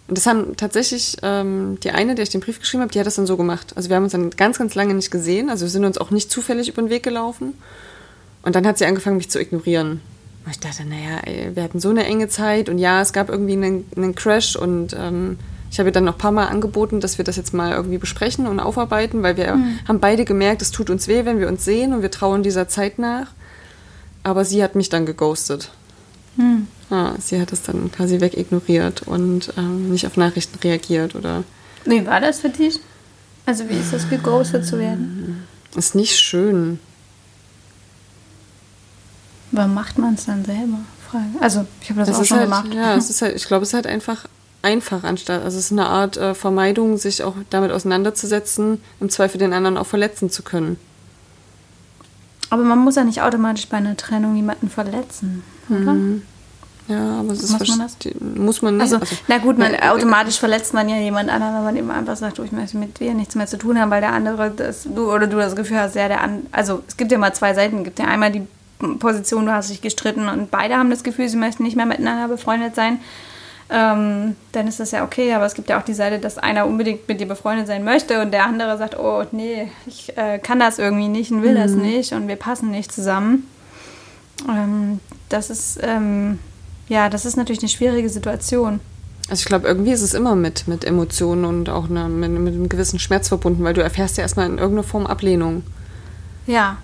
Und 0.07 0.19
das 0.19 0.27
haben 0.27 0.57
tatsächlich 0.57 1.17
ähm, 1.23 1.79
die 1.83 1.91
eine, 1.91 2.15
der 2.15 2.25
ich 2.25 2.31
den 2.31 2.41
Brief 2.41 2.61
geschrieben 2.61 2.83
habe, 2.83 2.93
die 2.93 2.99
hat 2.99 3.07
das 3.07 3.15
dann 3.15 3.27
so 3.27 3.37
gemacht. 3.37 3.73
Also 3.75 3.89
wir 3.89 3.97
haben 3.97 4.05
uns 4.05 4.13
dann 4.13 4.31
ganz, 4.31 4.59
ganz 4.59 4.75
lange 4.75 4.93
nicht 4.95 5.11
gesehen. 5.11 5.49
Also 5.49 5.65
wir 5.65 5.71
sind 5.71 5.85
uns 5.85 5.97
auch 5.97 6.11
nicht 6.11 6.31
zufällig 6.31 6.69
über 6.69 6.83
den 6.83 6.91
Weg 6.91 7.03
gelaufen. 7.03 7.55
Und 8.43 8.55
dann 8.55 8.67
hat 8.67 8.77
sie 8.77 8.85
angefangen, 8.85 9.17
mich 9.17 9.31
zu 9.31 9.41
ignorieren. 9.41 10.03
Und 10.45 10.51
ich 10.51 10.61
dachte, 10.61 10.85
naja, 10.85 11.21
ey, 11.25 11.57
wir 11.57 11.63
hatten 11.63 11.81
so 11.81 11.89
eine 11.89 12.05
enge 12.05 12.29
Zeit 12.29 12.69
und 12.69 12.77
ja, 12.77 13.01
es 13.01 13.15
gab 13.15 13.31
irgendwie 13.31 13.55
einen, 13.55 13.91
einen 13.97 14.15
Crash 14.15 14.57
und 14.57 14.95
ähm, 14.99 15.39
ich 15.71 15.79
habe 15.79 15.89
ihr 15.89 15.93
dann 15.93 16.05
noch 16.05 16.17
ein 16.17 16.19
paar 16.19 16.33
Mal 16.33 16.49
angeboten, 16.49 17.01
dass 17.01 17.17
wir 17.17 17.25
das 17.25 17.37
jetzt 17.37 17.55
mal 17.55 17.73
irgendwie 17.73 17.97
besprechen 17.97 18.47
und 18.47 18.61
aufarbeiten, 18.61 19.23
weil 19.23 19.39
wir 19.39 19.55
mhm. 19.57 19.79
haben 19.89 20.01
beide 20.01 20.27
gemerkt, 20.27 20.61
es 20.61 20.71
tut 20.71 20.91
uns 20.91 21.09
weh, 21.09 21.25
wenn 21.25 21.41
wir 21.41 21.49
uns 21.49 21.65
sehen 21.65 21.95
und 21.95 22.03
wir 22.03 22.11
trauen 22.11 22.43
dieser 22.43 22.69
Zeit 22.69 22.99
nach. 22.99 23.29
Aber 24.23 24.45
sie 24.45 24.63
hat 24.63 24.75
mich 24.75 24.91
dann 24.91 25.07
geghostet. 25.07 25.73
Mhm. 26.37 26.69
Ja, 26.91 27.15
sie 27.19 27.41
hat 27.41 27.53
es 27.53 27.63
dann 27.63 27.91
quasi 27.91 28.21
wegignoriert 28.21 29.03
und 29.03 29.53
ähm, 29.57 29.91
nicht 29.91 30.07
auf 30.07 30.17
Nachrichten 30.17 30.59
reagiert 30.59 31.15
oder. 31.15 31.45
Wie 31.85 32.07
war 32.07 32.21
das 32.21 32.41
für 32.41 32.51
dich? 32.51 32.81
Also 33.47 33.69
wie 33.69 33.75
ist 33.75 33.93
das, 33.93 34.09
geghostet 34.09 34.65
zu 34.67 34.79
werden? 34.79 35.45
Ist 35.77 35.95
nicht 35.95 36.19
schön. 36.19 36.79
Warum 39.51 39.75
macht 39.75 39.99
man 39.99 40.15
es 40.15 40.27
dann 40.27 40.45
selber? 40.45 40.79
Frage. 41.11 41.25
Also 41.41 41.67
ich 41.81 41.91
habe 41.91 42.01
das, 42.01 42.09
das 42.09 42.21
auch 42.21 42.25
schon 42.25 42.39
halt, 42.39 42.47
gemacht. 42.47 42.75
Ja, 42.75 42.97
es 42.97 43.11
ist 43.11 43.23
halt, 43.23 43.37
ich 43.37 43.47
glaube, 43.47 43.63
es 43.63 43.71
ist 43.71 43.75
halt 43.75 43.87
einfach 43.87 44.27
einfach 44.63 45.05
anstatt, 45.05 45.43
also 45.43 45.59
es 45.59 45.67
ist 45.67 45.73
eine 45.73 45.87
Art 45.87 46.17
äh, 46.17 46.35
Vermeidung, 46.35 46.97
sich 46.97 47.23
auch 47.23 47.35
damit 47.51 47.71
auseinanderzusetzen, 47.71 48.81
im 48.99 49.11
Zweifel 49.11 49.39
den 49.39 49.53
anderen 49.53 49.77
auch 49.77 49.87
verletzen 49.87 50.31
zu 50.31 50.43
können. 50.43 50.79
Aber 52.49 52.63
man 52.63 52.79
muss 52.79 52.97
ja 52.97 53.05
nicht 53.05 53.21
automatisch 53.21 53.69
bei 53.69 53.77
einer 53.77 53.97
Trennung 53.97 54.37
jemanden 54.37 54.71
verletzen, 54.71 55.43
oder? 55.69 55.93
Mhm. 55.93 56.23
Ja, 56.87 57.21
aber 57.21 57.33
es 57.33 57.43
ist 57.43 57.59
muss 57.59 57.69
man 57.69 57.79
das? 57.79 57.97
Muss 58.21 58.63
man 58.63 58.77
nicht. 58.77 58.83
Also, 58.83 58.97
also, 58.99 59.17
na 59.27 59.39
gut, 59.39 59.57
man, 59.59 59.73
äh, 59.73 59.89
automatisch 59.89 60.39
verletzt 60.39 60.75
man 60.75 60.89
ja 60.89 60.97
jemand 60.97 61.31
anderen, 61.31 61.55
wenn 61.55 61.65
man 61.65 61.77
eben 61.77 61.91
einfach 61.91 62.17
sagt, 62.17 62.39
oh, 62.39 62.45
ich 62.45 62.53
möchte 62.53 62.77
mit 62.77 63.01
dir 63.01 63.15
nichts 63.15 63.35
mehr 63.35 63.47
zu 63.47 63.57
tun 63.57 63.81
haben, 63.81 63.91
weil 63.91 64.03
der 64.03 64.13
andere 64.13 64.51
das, 64.51 64.85
du 64.85 65.11
oder 65.11 65.27
du 65.27 65.39
das 65.39 65.57
Gefühl 65.57 65.79
hast, 65.79 65.97
ja, 65.97 66.09
der 66.09 66.21
an, 66.21 66.47
also 66.53 66.83
es 66.87 66.97
gibt 66.97 67.11
ja 67.11 67.17
mal 67.17 67.35
zwei 67.35 67.55
Seiten, 67.55 67.79
es 67.79 67.85
gibt 67.85 67.99
ja 67.99 68.05
einmal 68.07 68.31
die 68.31 68.47
Position, 68.99 69.47
du 69.47 69.53
hast 69.53 69.71
dich 69.71 69.81
gestritten 69.81 70.29
und 70.29 70.51
beide 70.51 70.77
haben 70.77 70.91
das 70.91 71.03
Gefühl, 71.05 71.29
sie 71.29 71.39
möchten 71.39 71.63
nicht 71.63 71.77
mehr 71.77 71.87
miteinander 71.87 72.29
befreundet 72.29 72.75
sein. 72.75 72.99
ähm, 73.71 74.37
dann 74.53 74.69
ist 74.69 74.79
das 74.79 74.91
ja 74.91 75.05
okay. 75.05 75.33
Aber 75.33 75.47
es 75.47 75.55
gibt 75.55 75.71
ja 75.71 75.79
auch 75.79 75.85
die 75.85 75.95
Seite, 75.95 76.19
dass 76.19 76.39
einer 76.39 76.67
unbedingt 76.67 77.09
mit 77.09 77.21
dir 77.21 77.27
befreundet 77.27 77.67
sein 77.67 77.85
möchte 77.85 78.21
und 78.21 78.31
der 78.31 78.45
andere 78.45 78.77
sagt, 78.77 78.99
oh 78.99 79.25
nee, 79.33 79.71
ich 79.87 80.17
äh, 80.17 80.39
kann 80.39 80.61
das 80.61 80.79
irgendwie 80.79 81.09
nicht 81.09 81.31
und 81.31 81.43
will 81.43 81.53
mhm. 81.53 81.63
das 81.63 81.73
nicht 81.73 82.13
und 82.13 82.29
wir 82.29 82.37
passen 82.37 82.71
nicht 82.71 82.93
zusammen. 82.93 83.49
Ähm, 84.49 85.01
das 85.29 85.49
ist 85.51 85.79
ähm, 85.83 86.39
ja, 86.89 87.09
das 87.09 87.25
ist 87.25 87.37
natürlich 87.37 87.63
eine 87.63 87.69
schwierige 87.69 88.09
Situation. 88.09 88.81
Also 89.31 89.41
ich 89.41 89.47
glaube, 89.47 89.67
irgendwie 89.67 89.93
ist 89.93 90.03
es 90.03 90.13
immer 90.13 90.37
mit, 90.37 90.69
mit 90.69 90.85
Emotionen 90.85 91.45
und 91.47 91.71
auch 91.71 91.89
eine, 91.89 92.09
mit, 92.09 92.31
mit 92.31 92.55
einem 92.55 92.69
gewissen 92.69 92.99
Schmerz 92.99 93.29
verbunden, 93.29 93.65
weil 93.65 93.73
du 93.73 93.83
erfährst 93.83 94.19
ja 94.19 94.23
erstmal 94.23 94.47
in 94.47 94.59
irgendeiner 94.59 94.87
Form 94.87 95.07
Ablehnung. 95.07 95.63
Ja. 96.47 96.77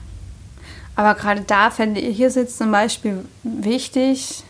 Aber 0.97 1.15
gerade 1.15 1.43
da 1.43 1.71
fände 1.71 2.01
ich 2.01 2.21
es 2.21 2.35
jetzt 2.35 2.59
zum 2.59 2.73
Beispiel 2.73 3.25
wichtig, 3.43 4.43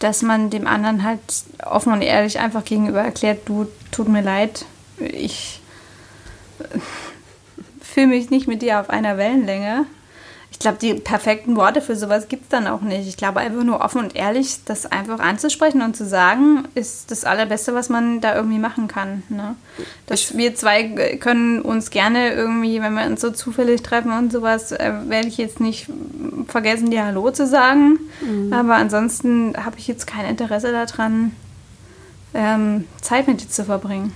dass 0.00 0.22
man 0.22 0.50
dem 0.50 0.66
anderen 0.66 1.04
halt 1.04 1.20
offen 1.64 1.92
und 1.92 2.02
ehrlich 2.02 2.38
einfach 2.40 2.64
gegenüber 2.64 3.00
erklärt, 3.00 3.48
du, 3.48 3.66
tut 3.90 4.08
mir 4.08 4.22
leid, 4.22 4.64
ich 4.98 5.60
fühle 7.80 8.08
mich 8.08 8.30
nicht 8.30 8.48
mit 8.48 8.62
dir 8.62 8.80
auf 8.80 8.90
einer 8.90 9.16
Wellenlänge 9.16 9.86
ich 10.54 10.60
glaube, 10.60 10.78
die 10.80 10.94
perfekten 10.94 11.56
Worte 11.56 11.82
für 11.82 11.96
sowas 11.96 12.28
gibt 12.28 12.44
es 12.44 12.48
dann 12.48 12.68
auch 12.68 12.80
nicht. 12.80 13.08
Ich 13.08 13.16
glaube, 13.16 13.40
einfach 13.40 13.64
nur 13.64 13.80
offen 13.80 14.00
und 14.00 14.14
ehrlich 14.14 14.60
das 14.64 14.86
einfach 14.86 15.18
anzusprechen 15.18 15.82
und 15.82 15.96
zu 15.96 16.06
sagen, 16.06 16.68
ist 16.76 17.10
das 17.10 17.24
Allerbeste, 17.24 17.74
was 17.74 17.88
man 17.88 18.20
da 18.20 18.36
irgendwie 18.36 18.60
machen 18.60 18.86
kann. 18.86 19.24
Ne? 19.28 19.56
Dass 20.06 20.36
wir 20.36 20.54
zwei 20.54 21.16
können 21.18 21.60
uns 21.60 21.90
gerne 21.90 22.32
irgendwie, 22.32 22.80
wenn 22.80 22.94
wir 22.94 23.04
uns 23.04 23.20
so 23.20 23.32
zufällig 23.32 23.82
treffen 23.82 24.12
und 24.12 24.30
sowas, 24.30 24.70
äh, 24.70 24.92
werde 25.08 25.26
ich 25.26 25.38
jetzt 25.38 25.58
nicht 25.58 25.88
vergessen, 26.46 26.88
dir 26.88 27.04
Hallo 27.04 27.32
zu 27.32 27.48
sagen. 27.48 27.98
Mhm. 28.20 28.52
Aber 28.52 28.76
ansonsten 28.76 29.54
habe 29.56 29.76
ich 29.78 29.88
jetzt 29.88 30.06
kein 30.06 30.24
Interesse 30.24 30.70
daran, 30.70 31.32
ähm, 32.32 32.84
Zeit 33.00 33.26
mit 33.26 33.42
dir 33.42 33.48
zu 33.48 33.64
verbringen. 33.64 34.12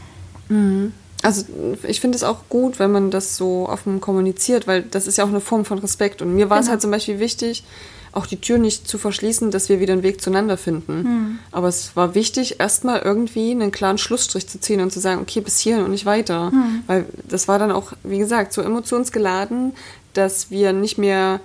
Mhm. 0.49 0.93
Also 1.23 1.45
ich 1.83 2.01
finde 2.01 2.17
es 2.17 2.23
auch 2.23 2.49
gut, 2.49 2.79
wenn 2.79 2.93
man 2.93 3.11
das 3.11 3.37
so 3.37 3.69
offen 3.69 4.01
kommuniziert, 4.01 4.67
weil 4.67 4.83
das 4.83 5.07
ist 5.07 5.19
ja 5.19 5.25
auch 5.25 5.29
eine 5.29 5.41
Form 5.41 5.65
von 5.65 5.79
Respekt. 5.79 6.23
Und 6.23 6.35
mir 6.35 6.49
war 6.49 6.59
genau. 6.59 6.67
es 6.67 6.71
halt 6.71 6.81
zum 6.81 6.91
Beispiel 6.91 7.19
wichtig, 7.19 7.65
auch 8.13 8.27
die 8.27 8.41
Tür 8.41 8.59
nicht 8.59 8.89
zu 8.89 8.99
verschließen, 8.99 9.51
dass 9.51 9.69
wir 9.69 9.81
wieder 9.81 9.93
einen 9.93 10.03
Weg 10.03 10.21
zueinander 10.21 10.57
finden. 10.57 11.05
Hm. 11.05 11.39
Aber 11.53 11.69
es 11.69 11.95
war 11.95 12.15
wichtig, 12.15 12.61
erstmal 12.61 13.01
irgendwie 13.01 13.51
einen 13.51 13.73
klaren 13.73 13.99
Schlussstrich 13.99 14.49
zu 14.49 14.61
ziehen 14.61 14.81
und 14.81 14.93
zu 14.93 15.01
sagen, 15.01 15.21
okay, 15.21 15.41
bis 15.41 15.59
hierhin 15.59 15.85
und 15.85 15.91
nicht 15.91 16.07
weiter. 16.07 16.51
Hm. 16.51 16.83
Weil 16.87 17.07
das 17.29 17.49
war 17.49 17.59
dann 17.59 17.71
auch, 17.71 17.93
wie 18.05 18.19
gesagt, 18.19 18.53
so 18.53 18.63
emotionsgeladen, 18.63 19.73
dass 20.15 20.51
wir 20.51 20.73
nicht 20.73 20.99
mehr 20.99 21.41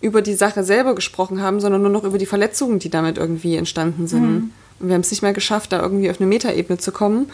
über 0.00 0.22
die 0.22 0.34
Sache 0.34 0.62
selber 0.62 0.94
gesprochen 0.94 1.42
haben, 1.42 1.60
sondern 1.60 1.82
nur 1.82 1.90
noch 1.90 2.04
über 2.04 2.18
die 2.18 2.26
Verletzungen, 2.26 2.78
die 2.78 2.90
damit 2.90 3.18
irgendwie 3.18 3.56
entstanden 3.56 4.06
sind. 4.06 4.22
Hm. 4.22 4.50
Und 4.78 4.88
wir 4.88 4.94
haben 4.94 5.00
es 5.00 5.10
nicht 5.10 5.22
mehr 5.22 5.32
geschafft, 5.32 5.72
da 5.72 5.82
irgendwie 5.82 6.10
auf 6.10 6.20
eine 6.20 6.28
Metaebene 6.28 6.78
zu 6.78 6.92
kommen. 6.92 7.30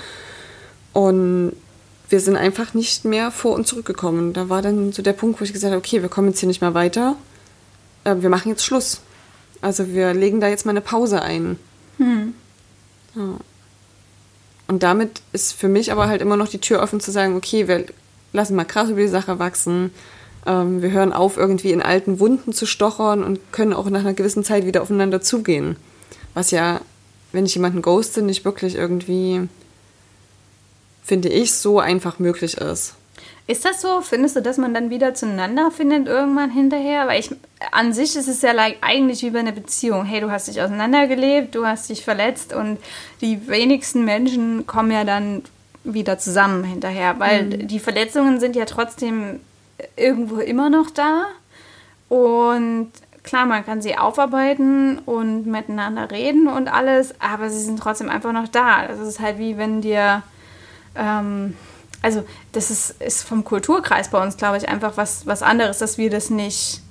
Und 0.93 1.53
wir 2.13 2.21
sind 2.21 2.37
einfach 2.37 2.75
nicht 2.75 3.05
mehr 3.05 3.31
vor 3.31 3.55
und 3.55 3.67
zurückgekommen. 3.67 4.35
Da 4.35 4.49
war 4.49 4.63
dann 4.63 4.93
so 4.93 5.03
der 5.03 5.15
Punkt, 5.15 5.41
wo 5.41 5.45
ich 5.45 5.53
gesagt 5.53 5.73
habe, 5.73 5.79
okay, 5.79 6.03
wir 6.03 6.11
kommen 6.11 6.29
jetzt 6.29 6.41
hier 6.41 6.47
nicht 6.47 6.61
mehr 6.61 6.75
weiter. 6.75 7.17
Äh, 8.05 8.17
wir 8.21 8.29
machen 8.29 8.51
jetzt 8.51 8.65
Schluss. 8.65 9.01
Also 9.63 9.89
wir 9.89 10.13
legen 10.13 10.41
da 10.41 10.49
jetzt 10.49 10.67
mal 10.67 10.71
eine 10.73 10.83
Pause 10.83 11.23
ein. 11.23 11.59
Hm. 11.97 12.35
Ja. 13.15 13.37
Und 14.69 14.83
damit 14.83 15.23
ist 15.33 15.55
für 15.55 15.69
mich 15.69 15.91
aber 15.91 16.09
halt 16.09 16.21
immer 16.21 16.37
noch 16.37 16.49
die 16.49 16.61
Tür 16.61 16.83
offen 16.83 17.01
zu 17.01 17.11
sagen, 17.11 17.37
okay, 17.37 17.67
wir 17.67 17.87
lassen 18.33 18.57
mal 18.57 18.65
krass 18.65 18.91
über 18.91 19.01
die 19.01 19.09
Sache 19.09 19.39
wachsen. 19.39 19.91
Ähm, 20.47 20.83
wir 20.83 20.91
hören 20.91 21.13
auf, 21.13 21.37
irgendwie 21.37 21.73
in 21.73 21.83
alten 21.83 22.21
Wunden 22.21 22.53
zu 22.53 22.67
stochern 22.67 23.25
und 23.25 23.53
können 23.53 23.73
auch 23.73 23.89
nach 23.89 24.01
einer 24.01 24.15
gewissen 24.15 24.45
Zeit 24.45 24.67
wieder 24.67 24.83
aufeinander 24.83 25.21
zugehen. 25.21 25.77
Was 26.35 26.51
ja, 26.51 26.81
wenn 27.33 27.47
ich 27.47 27.55
jemanden 27.55 27.83
ghoste, 27.83 28.23
nicht 28.23 28.45
wirklich 28.45 28.75
irgendwie 28.75 29.49
finde 31.03 31.29
ich, 31.29 31.53
so 31.53 31.81
einfach 31.81 32.19
möglich 32.19 32.57
ist. 32.57 32.95
Ist 33.49 33.65
das 33.65 33.81
so? 33.83 34.01
Findest 34.01 34.37
du, 34.37 34.41
dass 34.41 34.57
man 34.57 34.73
dann 34.73 34.91
wieder 34.91 35.15
zueinander 35.15 35.71
findet 35.71 36.07
irgendwann 36.07 36.51
hinterher? 36.51 37.09
Weil 37.09 37.21
ich 37.21 37.31
an 37.73 37.93
sich 37.93 38.17
ist 38.17 38.29
es 38.29 38.41
ja 38.41 38.53
like, 38.53 38.79
eigentlich 38.81 39.23
wie 39.23 39.31
bei 39.31 39.41
einer 39.41 39.53
Beziehung. 39.53 40.05
Hey, 40.05 40.21
du 40.21 40.31
hast 40.31 40.47
dich 40.47 40.63
auseinandergelebt, 40.63 41.55
du 41.55 41.67
hast 41.67 41.89
dich 41.89 42.05
verletzt 42.05 42.55
und 42.55 42.79
die 43.21 43.49
wenigsten 43.49 44.05
Menschen 44.05 44.67
kommen 44.67 44.93
ja 44.93 45.05
dann 45.05 45.43
wieder 45.85 46.19
zusammen 46.19 46.63
hinterher, 46.63 47.19
weil 47.19 47.45
mhm. 47.45 47.67
die 47.67 47.81
Verletzungen 47.81 48.39
sind 48.39 48.55
ja 48.55 48.65
trotzdem 48.65 49.41
irgendwo 49.97 50.37
immer 50.37 50.71
noch 50.71 50.91
da 50.91 51.25
und 52.09 52.93
klar, 53.25 53.47
man 53.47 53.65
kann 53.65 53.83
sie 53.83 53.97
aufarbeiten 53.97 54.99
und 55.01 55.47
miteinander 55.47 56.11
reden 56.11 56.47
und 56.47 56.73
alles, 56.73 57.15
aber 57.21 57.51
sie 57.51 57.61
sind 57.61 57.81
trotzdem 57.81 58.09
einfach 58.09 58.33
noch 58.33 58.49
da. 58.49 58.87
Das 58.87 59.01
ist 59.01 59.21
halt 59.21 59.39
wie 59.39 59.57
wenn 59.59 59.81
dir 59.81 60.23
ähm, 60.95 61.55
also 62.03 62.25
das 62.51 62.71
ist, 62.71 63.01
ist 63.01 63.23
vom 63.23 63.45
Kulturkreis 63.45 64.09
bei 64.09 64.23
uns, 64.23 64.37
glaube 64.37 64.57
ich, 64.57 64.69
einfach 64.69 64.97
was, 64.97 65.27
was 65.27 65.43
anderes, 65.43 65.79
dass 65.79 65.99
wir 65.99 66.11
das 66.11 66.31
nicht, 66.31 66.83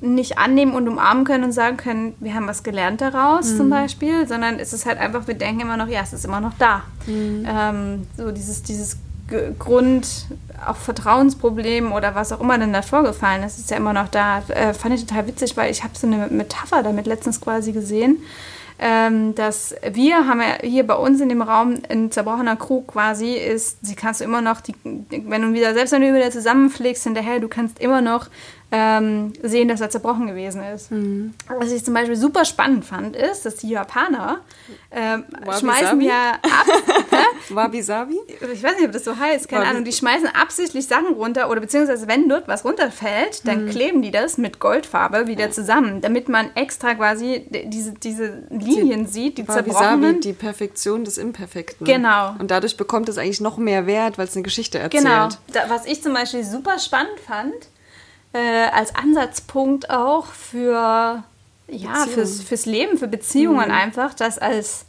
nicht 0.00 0.38
annehmen 0.38 0.74
und 0.74 0.86
umarmen 0.86 1.24
können 1.24 1.44
und 1.44 1.52
sagen 1.52 1.78
können, 1.78 2.14
wir 2.20 2.34
haben 2.34 2.46
was 2.46 2.62
gelernt 2.62 3.00
daraus 3.00 3.52
mhm. 3.52 3.56
zum 3.56 3.70
Beispiel, 3.70 4.28
sondern 4.28 4.60
es 4.60 4.72
ist 4.72 4.86
halt 4.86 4.98
einfach, 4.98 5.26
wir 5.26 5.34
denken 5.34 5.62
immer 5.62 5.76
noch, 5.76 5.88
ja, 5.88 6.02
es 6.02 6.12
ist 6.12 6.24
immer 6.24 6.40
noch 6.40 6.52
da. 6.58 6.82
Mhm. 7.06 7.46
Ähm, 7.48 8.06
so 8.16 8.30
dieses, 8.30 8.62
dieses 8.62 8.98
Grund, 9.58 10.26
auch 10.66 10.76
Vertrauensproblem 10.76 11.92
oder 11.92 12.14
was 12.14 12.32
auch 12.32 12.40
immer 12.40 12.58
denn 12.58 12.72
da 12.72 12.82
vorgefallen 12.82 13.42
ist, 13.42 13.58
ist 13.58 13.70
ja 13.70 13.76
immer 13.76 13.92
noch 13.92 14.08
da. 14.08 14.42
Äh, 14.48 14.72
fand 14.72 14.94
ich 14.94 15.04
total 15.04 15.26
witzig, 15.26 15.56
weil 15.56 15.70
ich 15.70 15.84
habe 15.84 15.96
so 15.96 16.06
eine 16.06 16.28
Metapher 16.28 16.82
damit 16.82 17.06
letztens 17.06 17.40
quasi 17.40 17.72
gesehen 17.72 18.18
ähm, 18.78 19.34
dass 19.34 19.74
wir 19.92 20.28
haben 20.28 20.40
ja 20.40 20.58
hier 20.62 20.86
bei 20.86 20.94
uns 20.94 21.20
in 21.20 21.28
dem 21.28 21.42
Raum 21.42 21.74
ein 21.88 22.10
zerbrochener 22.10 22.56
Krug 22.56 22.88
quasi 22.88 23.34
ist, 23.34 23.78
sie 23.82 23.96
kannst 23.96 24.20
du 24.20 24.24
immer 24.24 24.40
noch, 24.40 24.60
die, 24.60 24.74
wenn 24.84 25.42
du 25.42 25.52
wieder, 25.52 25.74
selbst 25.74 25.92
wenn 25.92 26.02
du 26.02 26.14
wieder 26.14 26.30
zusammenpflegst 26.30 27.04
hinterher, 27.04 27.40
du 27.40 27.48
kannst 27.48 27.80
immer 27.80 28.00
noch 28.00 28.28
ähm, 28.70 29.32
sehen, 29.42 29.68
dass 29.68 29.80
er 29.80 29.90
zerbrochen 29.90 30.26
gewesen 30.26 30.62
ist. 30.62 30.92
Mhm. 30.92 31.34
Was 31.48 31.72
ich 31.72 31.84
zum 31.84 31.94
Beispiel 31.94 32.16
super 32.16 32.44
spannend 32.44 32.84
fand, 32.84 33.16
ist, 33.16 33.46
dass 33.46 33.56
die 33.56 33.70
Japaner 33.70 34.40
ähm, 34.90 35.24
schmeißen 35.58 36.00
ja 36.00 36.34
ab. 36.42 36.66
Wabi-Sabi? 37.54 38.18
Ich 38.52 38.62
weiß 38.62 38.76
nicht, 38.76 38.86
ob 38.86 38.92
das 38.92 39.04
so 39.04 39.16
heißt, 39.16 39.48
keine 39.48 39.62
Wabi 39.62 39.70
Ahnung. 39.70 39.84
Die 39.84 39.92
schmeißen 39.92 40.28
absichtlich 40.28 40.86
Sachen 40.86 41.14
runter 41.14 41.50
oder 41.50 41.60
beziehungsweise 41.60 42.08
wenn 42.08 42.28
dort 42.28 42.48
was 42.48 42.64
runterfällt, 42.64 43.46
dann 43.46 43.64
mhm. 43.64 43.70
kleben 43.70 44.02
die 44.02 44.10
das 44.10 44.38
mit 44.38 44.60
Goldfarbe 44.60 45.26
wieder 45.26 45.46
ja. 45.46 45.50
zusammen, 45.50 46.00
damit 46.00 46.28
man 46.28 46.50
extra 46.54 46.94
quasi 46.94 47.46
diese, 47.64 47.92
diese 47.92 48.42
Linien 48.50 49.06
die, 49.06 49.10
sieht, 49.10 49.38
die 49.38 49.46
zerbrochenen. 49.46 50.20
die 50.20 50.32
Perfektion 50.32 51.04
des 51.04 51.18
Imperfekten. 51.18 51.86
Genau. 51.86 52.34
Und 52.38 52.50
dadurch 52.50 52.76
bekommt 52.76 53.08
es 53.08 53.18
eigentlich 53.18 53.40
noch 53.40 53.56
mehr 53.56 53.86
Wert, 53.86 54.18
weil 54.18 54.26
es 54.26 54.34
eine 54.34 54.42
Geschichte 54.42 54.78
erzählt. 54.78 55.04
Genau. 55.04 55.28
Da, 55.52 55.68
was 55.68 55.86
ich 55.86 56.02
zum 56.02 56.14
Beispiel 56.14 56.44
super 56.44 56.78
spannend 56.78 57.18
fand, 57.26 57.54
äh, 58.32 58.68
als 58.72 58.94
Ansatzpunkt 58.94 59.90
auch 59.90 60.26
für 60.26 61.22
ja, 61.70 62.06
fürs, 62.06 62.42
fürs 62.42 62.66
Leben, 62.66 62.98
für 62.98 63.08
Beziehungen 63.08 63.68
mhm. 63.68 63.74
einfach, 63.74 64.14
das 64.14 64.38
als, 64.38 64.86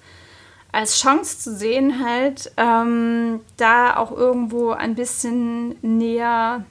als 0.72 1.00
Chance 1.00 1.40
zu 1.40 1.56
sehen, 1.56 2.04
halt 2.04 2.52
ähm, 2.58 3.42
da 3.58 3.98
auch 3.98 4.12
irgendwo 4.12 4.72
ein 4.72 4.96
bisschen 4.96 5.76
näher 5.82 6.64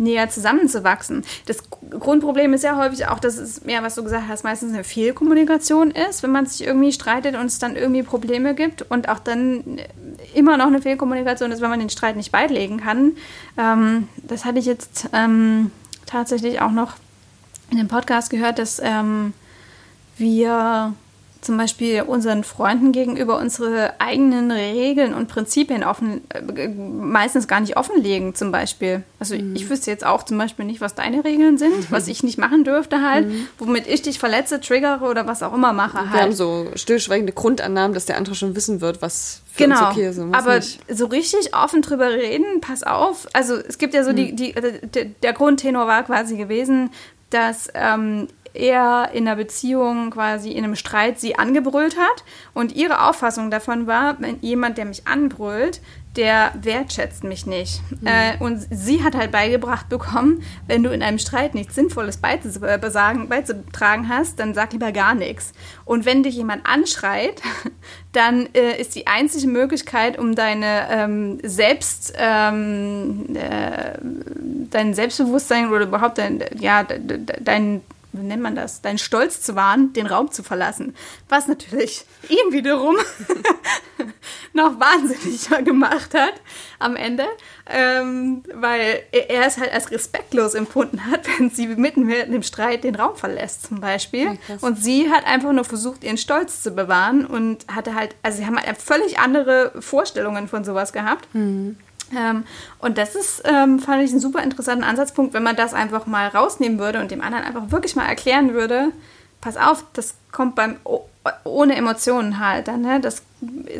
näher 0.00 0.30
zusammenzuwachsen. 0.30 1.24
Das 1.44 1.58
Grundproblem 1.90 2.54
ist 2.54 2.64
ja 2.64 2.76
häufig 2.76 3.06
auch, 3.06 3.20
dass 3.20 3.36
es, 3.36 3.60
ja, 3.66 3.82
was 3.82 3.94
du 3.94 4.02
gesagt 4.02 4.24
hast, 4.28 4.44
meistens 4.44 4.72
eine 4.72 4.82
Fehlkommunikation 4.82 5.90
ist, 5.90 6.22
wenn 6.22 6.32
man 6.32 6.46
sich 6.46 6.66
irgendwie 6.66 6.90
streitet 6.90 7.36
und 7.36 7.46
es 7.46 7.58
dann 7.58 7.76
irgendwie 7.76 8.02
Probleme 8.02 8.54
gibt 8.54 8.82
und 8.82 9.10
auch 9.10 9.18
dann 9.18 9.78
immer 10.34 10.56
noch 10.56 10.68
eine 10.68 10.80
Fehlkommunikation 10.80 11.52
ist, 11.52 11.60
wenn 11.60 11.68
man 11.68 11.80
den 11.80 11.90
Streit 11.90 12.16
nicht 12.16 12.32
beilegen 12.32 12.78
kann. 12.80 13.12
Ähm, 13.58 14.08
das 14.22 14.46
hatte 14.46 14.58
ich 14.58 14.64
jetzt 14.64 15.10
ähm, 15.12 15.70
tatsächlich 16.06 16.62
auch 16.62 16.72
noch 16.72 16.94
in 17.70 17.76
dem 17.76 17.88
Podcast 17.88 18.30
gehört, 18.30 18.58
dass 18.58 18.80
ähm, 18.82 19.34
wir 20.16 20.94
zum 21.40 21.56
Beispiel 21.56 22.02
unseren 22.02 22.44
Freunden 22.44 22.92
gegenüber 22.92 23.38
unsere 23.38 23.98
eigenen 23.98 24.50
Regeln 24.50 25.14
und 25.14 25.28
Prinzipien 25.28 25.84
offen, 25.84 26.20
äh, 26.28 26.68
meistens 26.68 27.48
gar 27.48 27.60
nicht 27.60 27.76
offenlegen, 27.76 28.34
zum 28.34 28.52
Beispiel. 28.52 29.02
Also 29.18 29.36
mhm. 29.36 29.56
ich 29.56 29.68
wüsste 29.70 29.90
jetzt 29.90 30.04
auch 30.04 30.22
zum 30.22 30.36
Beispiel 30.36 30.66
nicht, 30.66 30.80
was 30.80 30.94
deine 30.94 31.24
Regeln 31.24 31.56
sind, 31.56 31.76
mhm. 31.76 31.86
was 31.90 32.08
ich 32.08 32.22
nicht 32.22 32.36
machen 32.36 32.64
dürfte 32.64 33.02
halt, 33.02 33.28
mhm. 33.28 33.48
womit 33.58 33.86
ich 33.86 34.02
dich 34.02 34.18
verletze, 34.18 34.60
triggere 34.60 35.04
oder 35.04 35.26
was 35.26 35.42
auch 35.42 35.54
immer 35.54 35.72
mache 35.72 35.98
halt. 35.98 36.12
Wir 36.12 36.20
haben 36.22 36.32
so 36.32 36.66
stillschweigende 36.74 37.32
Grundannahmen, 37.32 37.94
dass 37.94 38.04
der 38.04 38.18
andere 38.18 38.34
schon 38.34 38.54
wissen 38.54 38.80
wird, 38.82 39.00
was 39.00 39.42
für 39.50 39.64
genau. 39.64 39.88
uns 39.88 39.96
okay 39.96 40.08
ist. 40.08 40.18
Was 40.18 40.44
Aber 40.44 40.56
nicht. 40.56 40.80
so 40.90 41.06
richtig 41.06 41.54
offen 41.54 41.80
drüber 41.80 42.10
reden, 42.10 42.60
pass 42.60 42.82
auf. 42.82 43.26
Also 43.32 43.56
es 43.56 43.78
gibt 43.78 43.94
ja 43.94 44.04
so 44.04 44.12
die, 44.12 44.32
mhm. 44.32 44.36
die, 44.36 44.52
der, 44.52 45.04
der 45.06 45.32
Grundtenor 45.32 45.86
war 45.86 46.02
quasi 46.02 46.36
gewesen, 46.36 46.90
dass 47.30 47.68
ähm, 47.74 48.28
er 48.54 49.10
in 49.12 49.26
einer 49.26 49.36
Beziehung 49.36 50.10
quasi 50.10 50.50
in 50.50 50.64
einem 50.64 50.76
Streit 50.76 51.20
sie 51.20 51.36
angebrüllt 51.36 51.96
hat 51.96 52.24
und 52.54 52.72
ihre 52.72 53.08
Auffassung 53.08 53.50
davon 53.50 53.86
war, 53.86 54.16
wenn 54.20 54.40
jemand, 54.40 54.78
der 54.78 54.84
mich 54.84 55.06
anbrüllt, 55.06 55.80
der 56.16 56.52
wertschätzt 56.60 57.22
mich 57.22 57.46
nicht. 57.46 57.80
Mhm. 58.00 58.06
Äh, 58.06 58.36
und 58.40 58.66
sie 58.70 59.04
hat 59.04 59.14
halt 59.14 59.30
beigebracht 59.30 59.88
bekommen, 59.88 60.42
wenn 60.66 60.82
du 60.82 60.90
in 60.90 61.02
einem 61.02 61.18
Streit 61.18 61.54
nichts 61.54 61.76
Sinnvolles 61.76 62.16
beizutragen, 62.16 63.28
beizutragen 63.28 64.08
hast, 64.08 64.40
dann 64.40 64.52
sag 64.54 64.72
lieber 64.72 64.90
gar 64.90 65.14
nichts. 65.14 65.52
Und 65.84 66.06
wenn 66.06 66.22
dich 66.22 66.36
jemand 66.36 66.66
anschreit, 66.66 67.40
dann 68.12 68.48
äh, 68.54 68.80
ist 68.80 68.96
die 68.96 69.06
einzige 69.06 69.46
Möglichkeit, 69.46 70.18
um 70.18 70.34
deine 70.34 70.88
ähm, 70.90 71.38
Selbst, 71.44 72.12
ähm, 72.16 73.26
äh, 73.34 73.98
dein 74.70 74.94
Selbstbewusstsein 74.94 75.70
oder 75.70 75.84
überhaupt 75.84 76.18
dein, 76.18 76.42
ja, 76.58 76.82
dein 76.82 77.82
wie 78.12 78.22
nennt 78.22 78.42
man 78.42 78.54
das, 78.54 78.82
deinen 78.82 78.98
Stolz 78.98 79.40
zu 79.40 79.54
wahren, 79.54 79.92
den 79.92 80.06
Raum 80.06 80.30
zu 80.30 80.42
verlassen. 80.42 80.94
Was 81.28 81.46
natürlich 81.46 82.04
ihn 82.28 82.52
wiederum 82.52 82.96
noch 84.52 84.80
wahnsinniger 84.80 85.62
gemacht 85.62 86.14
hat 86.14 86.34
am 86.78 86.96
Ende, 86.96 87.24
ähm, 87.68 88.42
weil 88.52 89.02
er 89.12 89.46
es 89.46 89.58
halt 89.58 89.72
als 89.72 89.90
respektlos 89.90 90.54
empfunden 90.54 91.06
hat, 91.06 91.26
wenn 91.38 91.50
sie 91.50 91.68
mitten 91.68 92.08
in 92.08 92.32
dem 92.32 92.42
Streit 92.42 92.84
den 92.84 92.94
Raum 92.94 93.16
verlässt 93.16 93.68
zum 93.68 93.80
Beispiel. 93.80 94.38
Ja, 94.48 94.56
und 94.60 94.82
sie 94.82 95.10
hat 95.10 95.26
einfach 95.26 95.52
nur 95.52 95.64
versucht, 95.64 96.02
ihren 96.04 96.18
Stolz 96.18 96.62
zu 96.62 96.72
bewahren 96.72 97.26
und 97.26 97.66
hatte 97.68 97.94
halt, 97.94 98.16
also 98.22 98.38
sie 98.38 98.46
haben 98.46 98.58
halt 98.58 98.78
völlig 98.78 99.18
andere 99.18 99.72
Vorstellungen 99.80 100.48
von 100.48 100.64
sowas 100.64 100.92
gehabt. 100.92 101.32
Mhm. 101.34 101.76
Ähm, 102.16 102.44
und 102.78 102.98
das 102.98 103.14
ist, 103.14 103.42
ähm, 103.44 103.78
fand 103.78 104.02
ich, 104.02 104.10
einen 104.10 104.20
super 104.20 104.42
interessanten 104.42 104.84
Ansatzpunkt, 104.84 105.34
wenn 105.34 105.42
man 105.42 105.56
das 105.56 105.74
einfach 105.74 106.06
mal 106.06 106.28
rausnehmen 106.28 106.78
würde 106.78 107.00
und 107.00 107.10
dem 107.10 107.20
anderen 107.20 107.44
einfach 107.44 107.70
wirklich 107.70 107.96
mal 107.96 108.06
erklären 108.06 108.52
würde, 108.52 108.92
pass 109.40 109.56
auf, 109.56 109.84
das 109.92 110.14
kommt 110.32 110.54
beim 110.54 110.76
ohne 111.44 111.76
Emotionen 111.76 112.40
halt 112.40 112.68
dann, 112.68 112.80
ne? 112.80 112.98
Das 112.98 113.22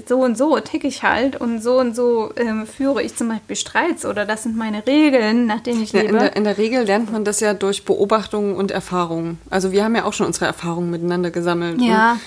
so 0.07 0.21
und 0.21 0.37
so 0.37 0.59
ticke 0.61 0.87
ich 0.87 1.03
halt 1.03 1.41
und 1.41 1.63
so 1.63 1.79
und 1.79 1.95
so 1.95 2.33
ähm, 2.37 2.67
führe 2.67 3.03
ich 3.03 3.17
zum 3.17 3.29
Beispiel 3.29 3.57
Streits 3.57 4.07
oder 4.07 4.25
das 4.25 4.43
sind 4.43 4.57
meine 4.57 4.87
Regeln, 4.87 5.47
nach 5.47 5.61
denen 5.61 5.83
ich 5.83 5.93
ja, 5.93 6.03
lebe. 6.03 6.13
In 6.13 6.19
der, 6.19 6.37
in 6.37 6.45
der, 6.45 6.59
Regel 6.59 6.85
lernt 6.85 7.13
man 7.13 7.25
das 7.25 7.41
ja 7.41 7.55
durch 7.55 7.85
Beobachtung 7.85 8.57
und 8.57 8.71
Erfahrung. 8.71 9.39
Also 9.51 9.73
wir 9.73 9.85
haben 9.85 9.97
ja 9.97 10.05
auch 10.05 10.13
schon 10.13 10.27
unsere 10.27 10.47
Erfahrungen 10.47 10.91
miteinander 10.91 11.31
gesammelt. 11.31 11.81
Ja 11.81 12.19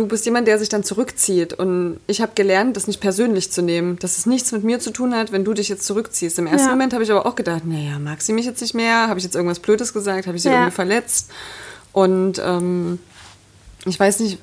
du 0.00 0.06
bist 0.06 0.24
jemand, 0.24 0.48
der 0.48 0.58
sich 0.58 0.70
dann 0.70 0.82
zurückzieht. 0.82 1.52
Und 1.52 2.00
ich 2.06 2.22
habe 2.22 2.32
gelernt, 2.34 2.76
das 2.76 2.86
nicht 2.86 3.00
persönlich 3.00 3.52
zu 3.52 3.60
nehmen, 3.60 3.98
dass 3.98 4.16
es 4.16 4.24
nichts 4.24 4.50
mit 4.50 4.64
mir 4.64 4.80
zu 4.80 4.92
tun 4.92 5.14
hat, 5.14 5.30
wenn 5.30 5.44
du 5.44 5.52
dich 5.52 5.68
jetzt 5.68 5.84
zurückziehst. 5.84 6.38
Im 6.38 6.46
ersten 6.46 6.68
ja. 6.68 6.72
Moment 6.72 6.94
habe 6.94 7.04
ich 7.04 7.10
aber 7.10 7.26
auch 7.26 7.34
gedacht, 7.34 7.66
naja, 7.66 7.98
mag 7.98 8.22
sie 8.22 8.32
mich 8.32 8.46
jetzt 8.46 8.62
nicht 8.62 8.74
mehr? 8.74 9.08
Habe 9.08 9.18
ich 9.18 9.24
jetzt 9.24 9.36
irgendwas 9.36 9.58
Blödes 9.58 9.92
gesagt? 9.92 10.26
Habe 10.26 10.38
ich 10.38 10.42
sie 10.42 10.48
ja. 10.48 10.54
irgendwie 10.54 10.74
verletzt? 10.74 11.30
Und 11.92 12.40
ähm, 12.42 12.98
ich 13.84 14.00
weiß 14.00 14.20
nicht, 14.20 14.38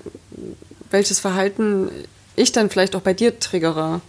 welches 0.92 1.20
Verhalten 1.20 1.90
ich 2.36 2.52
dann 2.52 2.70
vielleicht 2.70 2.96
auch 2.96 3.02
bei 3.02 3.16
dir 3.16 3.40
triggere. 3.40 4.02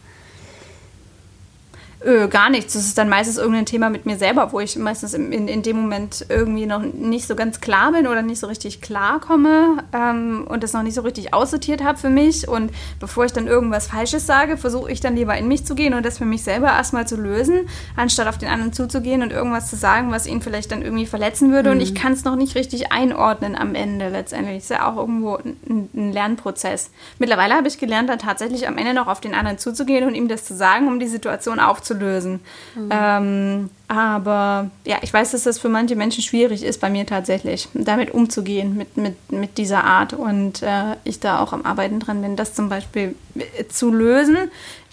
Öh, 2.05 2.29
gar 2.29 2.49
nichts. 2.49 2.75
Das 2.75 2.85
ist 2.85 2.97
dann 2.97 3.09
meistens 3.09 3.39
irgendein 3.39 3.67
Thema 3.67 3.91
mit 3.91 4.07
mir 4.07 4.17
selber, 4.17 4.53
wo 4.53 4.61
ich 4.61 4.77
meistens 4.77 5.15
in, 5.15 5.33
in, 5.33 5.49
in 5.49 5.63
dem 5.63 5.81
Moment 5.81 6.27
irgendwie 6.29 6.65
noch 6.65 6.81
nicht 6.81 7.27
so 7.27 7.35
ganz 7.35 7.61
klar 7.61 7.91
bin 7.91 8.07
oder 8.07 8.23
nicht 8.23 8.39
so 8.39 8.47
richtig 8.47 8.81
klar 8.81 9.21
komme 9.21 9.83
ähm, 9.93 10.47
und 10.49 10.63
das 10.63 10.73
noch 10.73 10.85
nicht 10.85 10.95
so 10.95 11.01
richtig 11.01 11.35
aussortiert 11.35 11.83
habe 11.83 11.99
für 11.99 12.09
mich. 12.09 12.47
Und 12.47 12.71
bevor 13.01 13.25
ich 13.25 13.33
dann 13.33 13.49
irgendwas 13.49 13.89
Falsches 13.89 14.27
sage, 14.27 14.57
versuche 14.57 14.93
ich 14.93 15.01
dann 15.01 15.17
lieber 15.17 15.37
in 15.37 15.49
mich 15.49 15.67
zu 15.67 15.75
gehen 15.75 15.93
und 15.93 16.07
das 16.07 16.19
für 16.19 16.25
mich 16.25 16.45
selber 16.45 16.69
erstmal 16.69 17.09
zu 17.09 17.17
lösen, 17.17 17.69
anstatt 17.97 18.29
auf 18.29 18.39
den 18.39 18.49
anderen 18.49 18.73
zuzugehen 18.73 19.23
und 19.23 19.33
irgendwas 19.33 19.69
zu 19.69 19.75
sagen, 19.75 20.13
was 20.13 20.29
ihn 20.29 20.41
vielleicht 20.41 20.71
dann 20.71 20.83
irgendwie 20.83 21.07
verletzen 21.07 21.51
würde. 21.51 21.71
Mhm. 21.71 21.77
Und 21.77 21.83
ich 21.83 21.97
kann 21.97 22.13
es 22.13 22.23
noch 22.23 22.37
nicht 22.37 22.55
richtig 22.55 22.93
einordnen 22.93 23.57
am 23.57 23.75
Ende 23.75 24.09
letztendlich. 24.09 24.59
Das 24.59 24.65
ist 24.65 24.71
ja 24.71 24.89
auch 24.89 24.97
irgendwo 24.99 25.35
ein, 25.35 25.89
ein 25.93 26.13
Lernprozess. 26.13 26.91
Mittlerweile 27.19 27.55
habe 27.55 27.67
ich 27.67 27.79
gelernt, 27.79 28.09
dann 28.09 28.21
tatsächlich 28.21 28.69
am 28.69 28.79
Ende 28.79 28.95
noch 28.95 29.09
auf 29.09 29.21
den 29.21 29.35
anderen 29.35 29.59
zuzugehen 29.59 30.07
und 30.07 30.15
ihm 30.15 30.29
das 30.29 30.45
zu 30.45 30.55
sagen, 30.55 30.87
um 30.87 31.01
die 31.01 31.09
Situation 31.09 31.59
aufzunehmen 31.59 31.88
aufzulösen. 31.89 32.41
Mhm. 32.75 32.89
Ähm, 32.91 33.71
aber 33.89 34.71
ja, 34.85 34.99
ich 35.03 35.13
weiß, 35.13 35.31
dass 35.33 35.45
das 35.45 35.59
für 35.59 35.69
manche 35.69 35.97
Menschen 35.97 36.23
schwierig 36.23 36.63
ist, 36.63 36.81
bei 36.81 36.91
mir 36.91 37.07
tatsächlich, 37.07 37.69
damit 37.75 38.13
umzugehen, 38.13 38.77
mit, 38.77 38.97
mit, 38.97 39.33
mit 39.33 39.59
dieser 39.59 39.85
Art. 39.85 40.13
Und 40.13 40.63
äh, 40.63 40.97
ich 41.05 41.21
da 41.21 41.41
auch 41.41 41.53
am 41.53 41.65
Arbeiten 41.65 42.01
dran 42.01 42.21
bin, 42.21 42.37
das 42.37 42.55
zum 42.55 42.69
Beispiel 42.69 43.15
äh, 43.37 43.67
zu 43.69 43.93
lösen. 43.93 44.37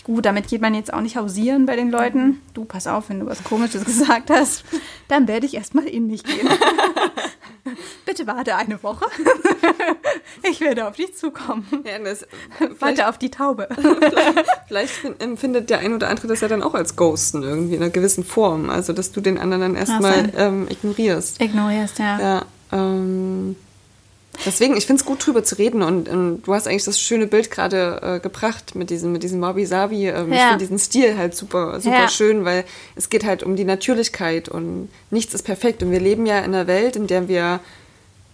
Gut, 0.03 0.25
damit 0.25 0.47
geht 0.47 0.61
man 0.61 0.75
jetzt 0.75 0.93
auch 0.93 1.01
nicht 1.01 1.17
hausieren 1.17 1.65
bei 1.65 1.75
den 1.75 1.89
Leuten. 1.89 2.39
Du, 2.53 2.63
pass 2.63 2.85
auf, 2.85 3.09
wenn 3.09 3.21
du 3.21 3.25
was 3.25 3.43
Komisches 3.43 3.85
gesagt 3.85 4.29
hast, 4.29 4.63
dann 5.07 5.27
werde 5.27 5.45
ich 5.47 5.55
erstmal 5.55 5.85
in 5.85 6.07
mich 6.07 6.23
gehen. 6.23 6.47
Bitte 8.05 8.27
warte 8.27 8.55
eine 8.55 8.81
Woche. 8.83 9.05
ich 10.43 10.61
werde 10.61 10.87
auf 10.87 10.95
dich 10.95 11.15
zukommen. 11.15 11.65
Ja, 11.83 11.99
das, 11.99 12.25
warte 12.79 13.07
auf 13.07 13.17
die 13.17 13.31
Taube. 13.31 13.67
vielleicht 14.67 14.93
empfindet 15.19 15.69
der 15.69 15.79
ein 15.79 15.93
oder 15.93 16.09
andere 16.09 16.27
das 16.27 16.41
ja 16.41 16.47
dann 16.47 16.63
auch 16.63 16.73
als 16.73 16.95
Ghosten 16.95 17.43
irgendwie 17.43 17.75
in 17.75 17.81
einer 17.81 17.91
gewissen 17.91 18.23
Form. 18.23 18.69
Also, 18.69 18.93
dass 18.93 19.11
du 19.11 19.21
den 19.21 19.37
anderen 19.37 19.61
dann 19.61 19.75
erstmal 19.75 20.31
ähm, 20.37 20.67
ignorierst. 20.69 21.41
Ignorierst, 21.41 21.99
ja. 21.99 22.19
Ja. 22.19 22.45
Ähm, 22.71 23.55
Deswegen, 24.45 24.75
ich 24.75 24.85
finde 24.85 25.01
es 25.01 25.05
gut, 25.05 25.25
drüber 25.25 25.43
zu 25.43 25.57
reden 25.57 25.81
und, 25.81 26.09
und, 26.09 26.41
du 26.43 26.53
hast 26.53 26.67
eigentlich 26.67 26.83
das 26.83 26.99
schöne 26.99 27.27
Bild 27.27 27.51
gerade 27.51 28.01
äh, 28.01 28.19
gebracht 28.19 28.75
mit 28.75 28.89
diesem, 28.89 29.11
mit 29.11 29.23
diesem 29.23 29.41
Wabi-Sabi. 29.41 30.07
Ähm, 30.07 30.31
ja. 30.31 30.35
Ich 30.35 30.41
finde 30.43 30.57
diesen 30.59 30.79
Stil 30.79 31.17
halt 31.17 31.35
super, 31.35 31.79
super 31.79 31.95
ja. 32.01 32.09
schön, 32.09 32.45
weil 32.45 32.65
es 32.95 33.09
geht 33.09 33.25
halt 33.25 33.43
um 33.43 33.55
die 33.55 33.65
Natürlichkeit 33.65 34.49
und 34.49 34.89
nichts 35.11 35.33
ist 35.33 35.43
perfekt. 35.43 35.83
Und 35.83 35.91
wir 35.91 35.99
leben 35.99 36.25
ja 36.25 36.39
in 36.39 36.53
einer 36.53 36.67
Welt, 36.67 36.95
in 36.95 37.07
der 37.07 37.27
wir 37.27 37.59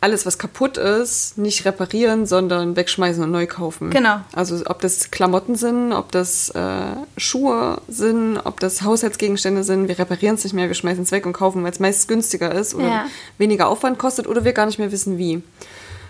alles, 0.01 0.25
was 0.25 0.39
kaputt 0.39 0.77
ist, 0.77 1.37
nicht 1.37 1.63
reparieren, 1.63 2.25
sondern 2.25 2.75
wegschmeißen 2.75 3.23
und 3.23 3.29
neu 3.29 3.45
kaufen. 3.45 3.91
Genau. 3.91 4.19
Also 4.33 4.63
ob 4.65 4.81
das 4.81 5.11
Klamotten 5.11 5.55
sind, 5.55 5.93
ob 5.93 6.11
das 6.11 6.49
äh, 6.49 6.95
Schuhe 7.17 7.79
sind, 7.87 8.39
ob 8.39 8.59
das 8.59 8.81
Haushaltsgegenstände 8.81 9.63
sind, 9.63 9.87
wir 9.87 9.99
reparieren 9.99 10.35
es 10.35 10.43
nicht 10.43 10.53
mehr, 10.53 10.67
wir 10.67 10.73
schmeißen 10.73 11.03
es 11.03 11.11
weg 11.11 11.27
und 11.27 11.33
kaufen, 11.33 11.63
weil 11.63 11.71
es 11.71 11.79
meist 11.79 12.07
günstiger 12.07 12.51
ist 12.51 12.73
oder 12.73 12.87
ja. 12.87 13.05
weniger 13.37 13.67
Aufwand 13.67 13.99
kostet 13.99 14.27
oder 14.27 14.43
wir 14.43 14.53
gar 14.53 14.65
nicht 14.65 14.79
mehr 14.79 14.91
wissen 14.91 15.19
wie. 15.19 15.43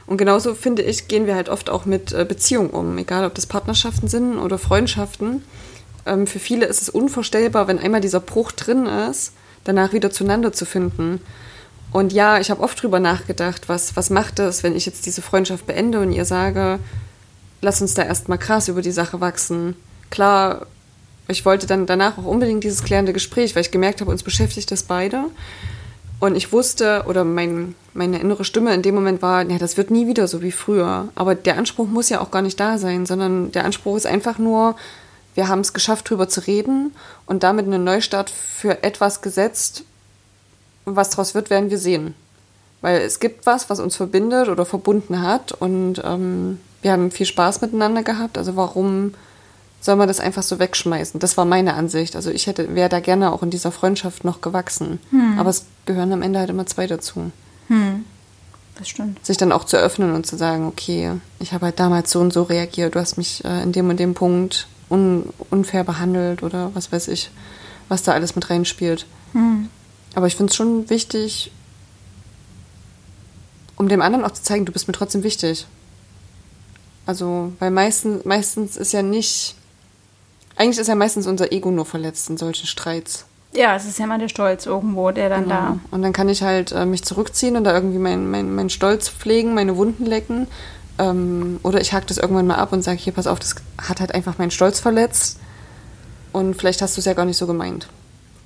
Und 0.06 0.18
genauso 0.18 0.56
finde 0.56 0.82
ich, 0.82 1.08
gehen 1.08 1.28
wir 1.28 1.36
halt 1.36 1.50
oft 1.50 1.70
auch 1.70 1.86
mit 1.86 2.12
äh, 2.12 2.26
Beziehungen 2.26 2.70
um, 2.70 2.98
egal 2.98 3.26
ob 3.26 3.36
das 3.36 3.46
Partnerschaften 3.46 4.08
sind 4.08 4.38
oder 4.38 4.58
Freundschaften. 4.58 5.44
Ähm, 6.06 6.28
für 6.28 6.40
viele 6.40 6.66
ist 6.66 6.82
es 6.82 6.90
unvorstellbar, 6.90 7.68
wenn 7.68 7.80
einmal 7.80 8.02
dieser 8.02 8.20
Bruch 8.20 8.52
drin 8.52 8.86
ist, 8.86 9.34
danach 9.64 9.94
wieder 9.94 10.12
zueinander 10.12 10.52
zu 10.52 10.66
finden. 10.66 11.22
Und 11.92 12.14
ja, 12.14 12.40
ich 12.40 12.50
habe 12.50 12.62
oft 12.62 12.82
drüber 12.82 13.00
nachgedacht, 13.00 13.68
was, 13.68 13.96
was 13.96 14.10
macht 14.10 14.40
es, 14.40 14.64
wenn 14.64 14.76
ich 14.76 14.86
jetzt 14.86 15.06
diese 15.06 15.22
Freundschaft 15.22 15.68
beende 15.68 16.00
und 16.00 16.12
ihr 16.12 16.26
sage, 16.26 16.80
lass 17.62 17.82
uns 17.82 17.94
da 17.94 18.04
erstmal 18.04 18.38
krass 18.38 18.70
über 18.70 18.82
die 18.82 18.92
Sache 18.92 19.20
wachsen. 19.20 19.76
Klar, 20.10 20.68
ich 21.28 21.46
wollte 21.46 21.68
dann 21.68 21.86
danach 21.86 22.18
auch 22.18 22.26
unbedingt 22.26 22.64
dieses 22.64 22.84
klärende 22.84 23.14
Gespräch, 23.14 23.56
weil 23.56 23.62
ich 23.62 23.72
gemerkt 23.72 24.02
habe, 24.02 24.12
uns 24.12 24.24
beschäftigt 24.24 24.72
das 24.72 24.84
beide. 24.84 25.26
Und 26.22 26.36
ich 26.36 26.54
wusste, 26.54 27.04
oder 27.08 27.24
mein, 27.24 27.74
meine 27.96 28.20
innere 28.20 28.46
Stimme 28.46 28.76
in 28.76 28.84
dem 28.84 28.94
Moment 28.94 29.24
war, 29.24 29.42
ja, 29.44 29.58
das 29.58 29.76
wird 29.76 29.90
nie 29.90 30.06
wieder 30.06 30.28
so 30.28 30.44
wie 30.44 30.52
früher. 30.52 31.10
Aber 31.16 31.34
der 31.34 31.58
Anspruch 31.58 31.88
muss 31.88 32.10
ja 32.10 32.22
auch 32.22 32.30
gar 32.30 32.44
nicht 32.44 32.60
da 32.60 32.78
sein, 32.78 33.08
sondern 33.08 33.52
der 33.52 33.66
Anspruch 33.66 33.98
ist 33.98 34.06
einfach 34.06 34.38
nur, 34.38 34.76
wir 35.34 35.48
haben 35.48 35.62
es 35.62 35.74
geschafft, 35.74 36.08
drüber 36.08 36.30
zu 36.30 36.42
reden 36.42 36.94
und 37.26 37.42
damit 37.42 37.66
einen 37.66 37.84
Neustart 37.84 38.30
für 38.30 38.84
etwas 38.84 39.24
gesetzt. 39.24 39.84
Was 40.86 41.10
daraus 41.10 41.34
wird, 41.34 41.50
werden 41.50 41.72
wir 41.72 41.80
sehen. 41.80 42.14
Weil 42.82 43.02
es 43.02 43.20
gibt 43.20 43.48
was, 43.48 43.72
was 43.72 43.80
uns 43.80 43.96
verbindet 43.96 44.48
oder 44.48 44.66
verbunden 44.68 45.24
hat 45.24 45.54
und 45.54 46.04
ähm, 46.06 46.60
wir 46.84 46.92
haben 46.92 47.10
viel 47.10 47.26
Spaß 47.26 47.62
miteinander 47.62 48.04
gehabt. 48.04 48.38
Also 48.38 48.56
warum 48.56 49.16
soll 49.82 49.96
man 49.96 50.08
das 50.08 50.20
einfach 50.20 50.44
so 50.44 50.60
wegschmeißen. 50.60 51.20
Das 51.20 51.36
war 51.38 51.46
meine 51.46 51.74
Ansicht. 51.74 52.16
Also 52.16 52.30
ich 52.30 52.46
hätte, 52.48 52.76
wäre 52.76 52.88
da 52.88 53.00
gerne 53.00 53.34
auch 53.34 53.42
in 53.42 53.50
dieser 53.50 53.72
Freundschaft 53.72 54.24
noch 54.24 54.40
gewachsen. 54.40 55.00
Hm. 55.10 55.40
Aber 55.40 55.50
es 55.50 55.66
gehören 55.86 56.14
am 56.14 56.22
Ende 56.22 56.40
halt 56.40 56.52
immer 56.52 56.68
zwei 56.68 56.86
dazu. 56.86 57.32
Hm. 57.68 58.06
Das 58.78 58.88
stimmt. 58.88 59.26
Sich 59.26 59.38
dann 59.38 59.52
auch 59.52 59.66
zu 59.66 59.78
öffnen 59.78 60.14
und 60.14 60.26
zu 60.26 60.38
sagen, 60.38 60.68
okay, 60.68 61.12
ich 61.40 61.52
habe 61.52 61.66
halt 61.66 61.80
damals 61.80 62.12
so 62.12 62.20
und 62.20 62.32
so 62.32 62.44
reagiert, 62.44 62.96
du 62.96 63.00
hast 63.00 63.18
mich 63.18 63.44
äh, 63.44 63.64
in 63.64 63.72
dem 63.72 63.90
und 63.90 64.00
dem 64.00 64.14
Punkt 64.14 64.68
un 64.90 65.30
unfair 65.50 65.84
behandelt 65.84 66.44
oder 66.44 66.72
was 66.76 66.92
weiß 66.92 67.08
ich, 67.08 67.32
was 67.90 68.04
da 68.04 68.12
alles 68.12 68.36
mit 68.36 68.50
reinspielt. 68.50 69.08
Hm. 69.34 69.70
Aber 70.14 70.28
ich 70.28 70.36
finde 70.36 70.52
es 70.52 70.56
schon 70.56 70.90
wichtig, 70.90 71.52
um 73.78 73.88
dem 73.88 74.02
anderen 74.02 74.26
auch 74.26 74.32
zu 74.32 74.44
zeigen, 74.44 74.66
du 74.66 74.72
bist 74.72 74.88
mir 74.88 74.94
trotzdem 74.94 75.24
wichtig. 75.24 75.66
Also, 77.08 77.52
weil 77.58 77.72
meistens, 77.72 78.26
meistens 78.26 78.78
ist 78.78 78.92
ja 78.92 79.02
nicht 79.02 79.56
eigentlich 80.62 80.78
ist 80.78 80.88
ja 80.88 80.96
meistens 80.96 81.26
unser 81.26 81.52
Ego 81.52 81.72
nur 81.72 81.86
verletzt 81.86 82.30
in 82.30 82.38
solchen 82.38 82.68
Streits. 82.68 83.26
Ja, 83.54 83.76
es 83.76 83.86
ist 83.86 83.98
ja 83.98 84.06
immer 84.06 84.20
der 84.20 84.30
Stolz 84.30 84.68
irgendwo, 84.68 85.10
der 85.12 85.28
dann 85.28 85.44
genau. 85.44 85.56
da. 85.56 85.80
Und 85.90 86.04
dann 86.04 86.14
kann 86.14 86.30
ich 86.30 86.44
halt 86.44 86.72
äh, 86.72 86.86
mich 86.86 87.04
zurückziehen 87.04 87.58
und 87.58 87.64
da 87.64 87.74
irgendwie 87.74 87.98
meinen 87.98 88.30
mein, 88.30 88.54
mein 88.54 88.70
Stolz 88.70 89.10
pflegen, 89.10 89.56
meine 89.56 89.76
Wunden 89.76 90.06
lecken. 90.06 90.48
Ähm, 91.00 91.60
oder 91.64 91.82
ich 91.82 91.94
hack 91.94 92.06
das 92.08 92.20
irgendwann 92.20 92.46
mal 92.46 92.56
ab 92.56 92.72
und 92.74 92.84
sage, 92.84 93.00
hier, 93.00 93.12
pass 93.12 93.26
auf, 93.26 93.40
das 93.40 93.56
hat 93.82 94.00
halt 94.00 94.14
einfach 94.14 94.38
meinen 94.38 94.52
Stolz 94.52 94.80
verletzt. 94.80 95.40
Und 96.32 96.54
vielleicht 96.54 96.82
hast 96.82 96.96
du 96.96 97.00
es 97.00 97.06
ja 97.06 97.14
gar 97.14 97.26
nicht 97.26 97.38
so 97.38 97.48
gemeint. 97.48 97.88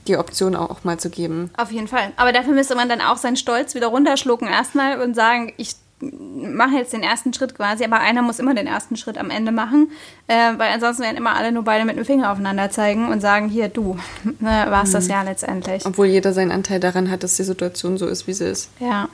Die 0.08 0.18
Option 0.18 0.56
auch 0.56 0.86
mal 0.86 0.98
zu 0.98 1.10
geben. 1.10 1.52
Auf 1.58 1.72
jeden 1.72 1.88
Fall. 1.88 2.14
Aber 2.16 2.32
dafür 2.32 2.54
müsste 2.54 2.76
man 2.76 2.88
dann 2.88 3.02
auch 3.02 3.18
seinen 3.18 3.36
Stolz 3.36 3.76
wieder 3.76 3.88
runterschlucken 3.88 4.48
erstmal 4.48 5.02
und 5.02 5.16
sagen, 5.16 5.54
ich 5.58 5.76
mache 6.02 6.76
jetzt 6.76 6.94
den 6.94 7.04
ersten 7.04 7.34
Schritt 7.34 7.56
quasi, 7.56 7.86
aber 7.86 8.00
einer 8.00 8.22
muss 8.22 8.40
immer 8.40 8.54
den 8.54 8.68
ersten 8.68 8.98
Schritt 8.98 9.18
am 9.18 9.30
Ende 9.30 9.52
machen, 9.52 9.90
äh, 10.28 10.52
weil 10.58 10.74
ansonsten 10.74 11.04
werden 11.04 11.16
immer 11.16 11.36
alle 11.36 11.52
nur 11.52 11.64
beide 11.64 11.86
mit 11.86 11.96
dem 11.96 12.06
Finger 12.06 12.32
aufeinander 12.32 12.70
zeigen 12.70 13.10
und 13.10 13.22
sagen, 13.22 13.48
hier, 13.48 13.70
du, 13.70 13.98
ne, 14.40 14.66
war 14.70 14.84
es 14.84 14.90
mhm. 14.90 14.94
das 14.94 15.08
ja 15.08 15.22
letztendlich. 15.24 15.86
Obwohl 15.86 16.08
jeder 16.08 16.34
seinen 16.34 16.52
Anteil 16.52 16.80
daran 16.80 17.10
hat, 17.10 17.24
dass 17.24 17.38
die 17.38 17.44
Situation 17.44 17.98
so 17.98 18.08
ist, 18.08 18.28
wie 18.28 18.34
sie 18.34 18.46
ist. 18.46 18.70
Ja. 18.80 19.08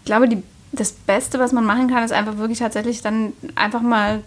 Ich 0.00 0.06
glaube, 0.06 0.28
die, 0.28 0.42
das 0.72 0.92
Beste, 0.92 1.38
was 1.38 1.52
man 1.52 1.64
machen 1.64 1.88
kann, 1.88 2.02
ist 2.04 2.12
einfach 2.12 2.36
wirklich 2.38 2.58
tatsächlich 2.58 3.00
dann 3.02 3.32
einfach 3.54 3.82
mal, 3.82 4.22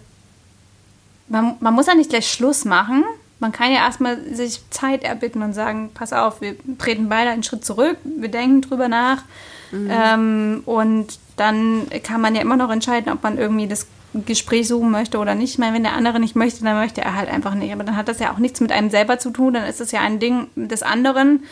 man, 1.28 1.56
man 1.60 1.74
muss 1.74 1.86
ja 1.86 1.94
nicht 1.94 2.10
gleich 2.10 2.30
Schluss 2.30 2.64
machen, 2.64 3.04
man 3.38 3.52
kann 3.52 3.70
ja 3.70 3.84
erstmal 3.84 4.18
sich 4.34 4.62
Zeit 4.70 5.04
erbitten 5.04 5.42
und 5.42 5.52
sagen, 5.52 5.90
pass 5.92 6.14
auf, 6.14 6.40
wir 6.40 6.56
treten 6.78 7.10
beide 7.10 7.30
einen 7.30 7.42
Schritt 7.42 7.64
zurück, 7.64 7.98
wir 8.04 8.30
denken 8.30 8.62
drüber 8.62 8.88
nach. 8.88 9.22
Mhm. 9.70 9.90
Ähm, 9.90 10.62
und 10.64 11.18
dann 11.36 11.86
kann 12.02 12.20
man 12.20 12.34
ja 12.34 12.42
immer 12.42 12.56
noch 12.56 12.70
entscheiden, 12.70 13.12
ob 13.12 13.22
man 13.22 13.38
irgendwie 13.38 13.66
das 13.66 13.86
Gespräch 14.26 14.68
suchen 14.68 14.90
möchte 14.90 15.18
oder 15.18 15.34
nicht. 15.34 15.52
Ich 15.52 15.58
meine, 15.58 15.74
wenn 15.74 15.82
der 15.82 15.94
andere 15.94 16.20
nicht 16.20 16.36
möchte, 16.36 16.62
dann 16.64 16.76
möchte 16.76 17.00
er 17.00 17.16
halt 17.16 17.28
einfach 17.28 17.54
nicht. 17.54 17.72
Aber 17.72 17.82
dann 17.84 17.96
hat 17.96 18.08
das 18.08 18.20
ja 18.20 18.32
auch 18.32 18.38
nichts 18.38 18.60
mit 18.60 18.70
einem 18.70 18.90
selber 18.90 19.18
zu 19.18 19.30
tun, 19.30 19.54
dann 19.54 19.64
ist 19.64 19.80
es 19.80 19.90
ja 19.90 20.00
ein 20.00 20.20
Ding 20.20 20.46
des 20.54 20.82
anderen, 20.82 21.42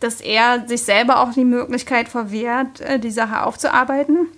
dass 0.00 0.20
er 0.20 0.66
sich 0.66 0.82
selber 0.82 1.20
auch 1.20 1.32
die 1.32 1.44
Möglichkeit 1.44 2.08
verwehrt, 2.08 2.80
äh, 2.80 2.98
die 2.98 3.10
Sache 3.10 3.42
aufzuarbeiten 3.44 4.28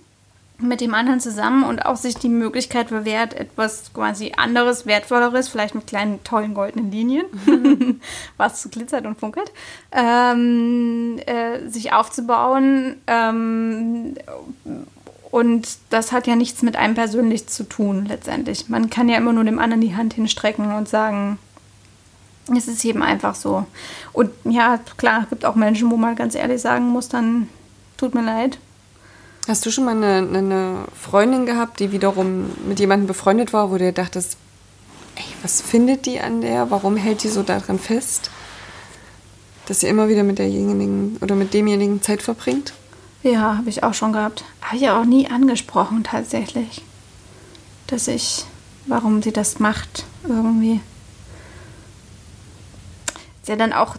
mit 0.59 0.81
dem 0.81 0.93
anderen 0.93 1.19
zusammen 1.19 1.63
und 1.63 1.85
auch 1.85 1.97
sich 1.97 2.15
die 2.15 2.29
Möglichkeit 2.29 2.89
verwehrt, 2.89 3.33
etwas 3.33 3.93
quasi 3.93 4.33
anderes, 4.37 4.85
wertvolleres, 4.85 5.49
vielleicht 5.49 5.75
mit 5.75 5.87
kleinen, 5.87 6.23
tollen 6.23 6.53
goldenen 6.53 6.91
Linien, 6.91 7.25
was 8.37 8.69
glitzert 8.71 9.05
und 9.05 9.19
funkelt, 9.19 9.51
ähm, 9.91 11.19
äh, 11.25 11.67
sich 11.67 11.91
aufzubauen. 11.91 12.97
Ähm, 13.07 14.15
und 15.31 15.67
das 15.89 16.11
hat 16.11 16.27
ja 16.27 16.35
nichts 16.35 16.61
mit 16.61 16.75
einem 16.75 16.93
persönlich 16.93 17.47
zu 17.47 17.63
tun, 17.63 18.05
letztendlich. 18.05 18.69
Man 18.69 18.89
kann 18.91 19.09
ja 19.09 19.17
immer 19.17 19.33
nur 19.33 19.43
dem 19.43 19.59
anderen 19.59 19.81
die 19.81 19.95
Hand 19.95 20.13
hinstrecken 20.13 20.73
und 20.73 20.87
sagen, 20.87 21.39
es 22.55 22.67
ist 22.67 22.83
eben 22.85 23.01
einfach 23.01 23.35
so. 23.35 23.65
Und 24.11 24.29
ja, 24.43 24.79
klar, 24.97 25.23
es 25.23 25.29
gibt 25.29 25.45
auch 25.45 25.55
Menschen, 25.55 25.89
wo 25.89 25.97
man 25.97 26.15
ganz 26.15 26.35
ehrlich 26.35 26.61
sagen 26.61 26.87
muss, 26.89 27.09
dann 27.09 27.49
tut 27.97 28.13
mir 28.13 28.21
leid, 28.23 28.59
Hast 29.47 29.65
du 29.65 29.71
schon 29.71 29.83
mal 29.83 29.95
eine, 29.95 30.37
eine, 30.37 30.85
Freundin 30.95 31.45
gehabt, 31.45 31.79
die 31.81 31.91
wiederum 31.91 32.51
mit 32.65 32.79
jemandem 32.79 33.07
befreundet 33.07 33.51
war, 33.51 33.71
wo 33.71 33.77
du 33.77 33.91
dachtest, 33.91 34.37
ey, 35.15 35.23
was 35.41 35.61
findet 35.61 36.05
die 36.05 36.21
an 36.21 36.39
der? 36.41 36.71
Warum 36.71 36.95
hält 36.95 37.23
die 37.23 37.29
so 37.29 37.43
daran 37.43 37.77
fest, 37.77 38.31
dass 39.65 39.81
sie 39.81 39.87
immer 39.87 40.07
wieder 40.07 40.23
mit 40.23 40.39
derjenigen 40.39 41.17
oder 41.19 41.35
mit 41.35 41.53
demjenigen 41.53 42.01
Zeit 42.01 42.21
verbringt? 42.21 42.73
Ja, 43.21 43.57
habe 43.57 43.69
ich 43.69 43.83
auch 43.83 43.93
schon 43.93 44.13
gehabt. 44.13 44.45
Habe 44.61 44.77
ich 44.77 44.89
auch 44.89 45.03
nie 45.03 45.27
angesprochen 45.27 46.05
tatsächlich, 46.05 46.81
dass 47.87 48.07
ich, 48.07 48.45
warum 48.87 49.21
sie 49.21 49.33
das 49.33 49.59
macht 49.59 50.05
irgendwie. 50.25 50.79
Ist 53.41 53.49
ja 53.49 53.57
dann 53.57 53.73
auch 53.73 53.97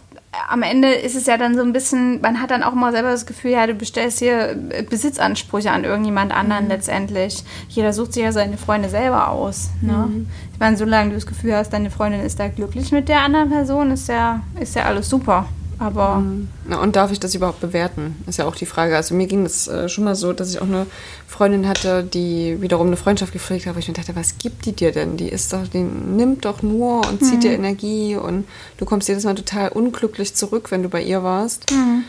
am 0.49 0.61
Ende 0.61 0.93
ist 0.93 1.15
es 1.15 1.25
ja 1.25 1.37
dann 1.37 1.55
so 1.55 1.61
ein 1.61 1.73
bisschen, 1.73 2.21
man 2.21 2.41
hat 2.41 2.51
dann 2.51 2.63
auch 2.63 2.73
mal 2.73 2.91
selber 2.91 3.11
das 3.11 3.25
Gefühl, 3.25 3.51
ja, 3.51 3.67
du 3.67 3.73
bestellst 3.73 4.19
hier 4.19 4.55
Besitzansprüche 4.89 5.71
an 5.71 5.83
irgendjemand 5.83 6.31
anderen 6.33 6.65
mhm. 6.65 6.71
letztendlich. 6.71 7.43
Jeder 7.69 7.93
sucht 7.93 8.13
sich 8.13 8.23
ja 8.23 8.31
seine 8.31 8.57
Freunde 8.57 8.89
selber 8.89 9.29
aus. 9.29 9.69
Ne? 9.81 10.07
Mhm. 10.09 10.27
Ich 10.53 10.59
meine, 10.59 10.77
solange 10.77 11.09
du 11.09 11.15
das 11.15 11.25
Gefühl 11.25 11.55
hast, 11.55 11.71
deine 11.73 11.89
Freundin 11.89 12.21
ist 12.21 12.39
da 12.39 12.47
glücklich 12.47 12.91
mit 12.91 13.09
der 13.09 13.21
anderen 13.21 13.49
Person, 13.49 13.91
ist 13.91 14.07
ja, 14.07 14.41
ist 14.59 14.75
ja 14.75 14.83
alles 14.83 15.09
super. 15.09 15.45
Aber. 15.77 16.17
Mhm. 16.17 16.47
und 16.81 16.95
darf 16.95 17.11
ich 17.11 17.19
das 17.19 17.35
überhaupt 17.35 17.59
bewerten? 17.61 18.23
Ist 18.27 18.37
ja 18.37 18.45
auch 18.45 18.55
die 18.55 18.65
Frage. 18.65 18.95
Also 18.95 19.13
mir 19.15 19.27
ging 19.27 19.43
das 19.43 19.67
äh, 19.67 19.89
schon 19.89 20.03
mal 20.03 20.15
so, 20.15 20.33
dass 20.33 20.49
ich 20.49 20.59
auch 20.61 20.67
eine 20.67 20.85
Freundin 21.27 21.67
hatte, 21.67 22.03
die 22.03 22.61
wiederum 22.61 22.87
eine 22.87 22.97
Freundschaft 22.97 23.33
gepflegt 23.33 23.65
hat, 23.65 23.75
wo 23.75 23.79
ich 23.79 23.87
mir 23.87 23.93
dachte, 23.93 24.15
was 24.15 24.37
gibt 24.37 24.65
die 24.65 24.73
dir 24.73 24.91
denn? 24.91 25.17
Die 25.17 25.29
ist 25.29 25.53
doch, 25.53 25.67
die 25.67 25.79
nimmt 25.79 26.45
doch 26.45 26.61
nur 26.61 27.07
und 27.07 27.23
zieht 27.23 27.35
mhm. 27.35 27.41
dir 27.41 27.51
Energie 27.53 28.15
und 28.15 28.45
du 28.77 28.85
kommst 28.85 29.07
jedes 29.07 29.25
Mal 29.25 29.35
total 29.35 29.69
unglücklich 29.69 30.33
zurück, 30.35 30.71
wenn 30.71 30.83
du 30.83 30.89
bei 30.89 31.03
ihr 31.03 31.23
warst. 31.23 31.71
Mhm. 31.71 32.03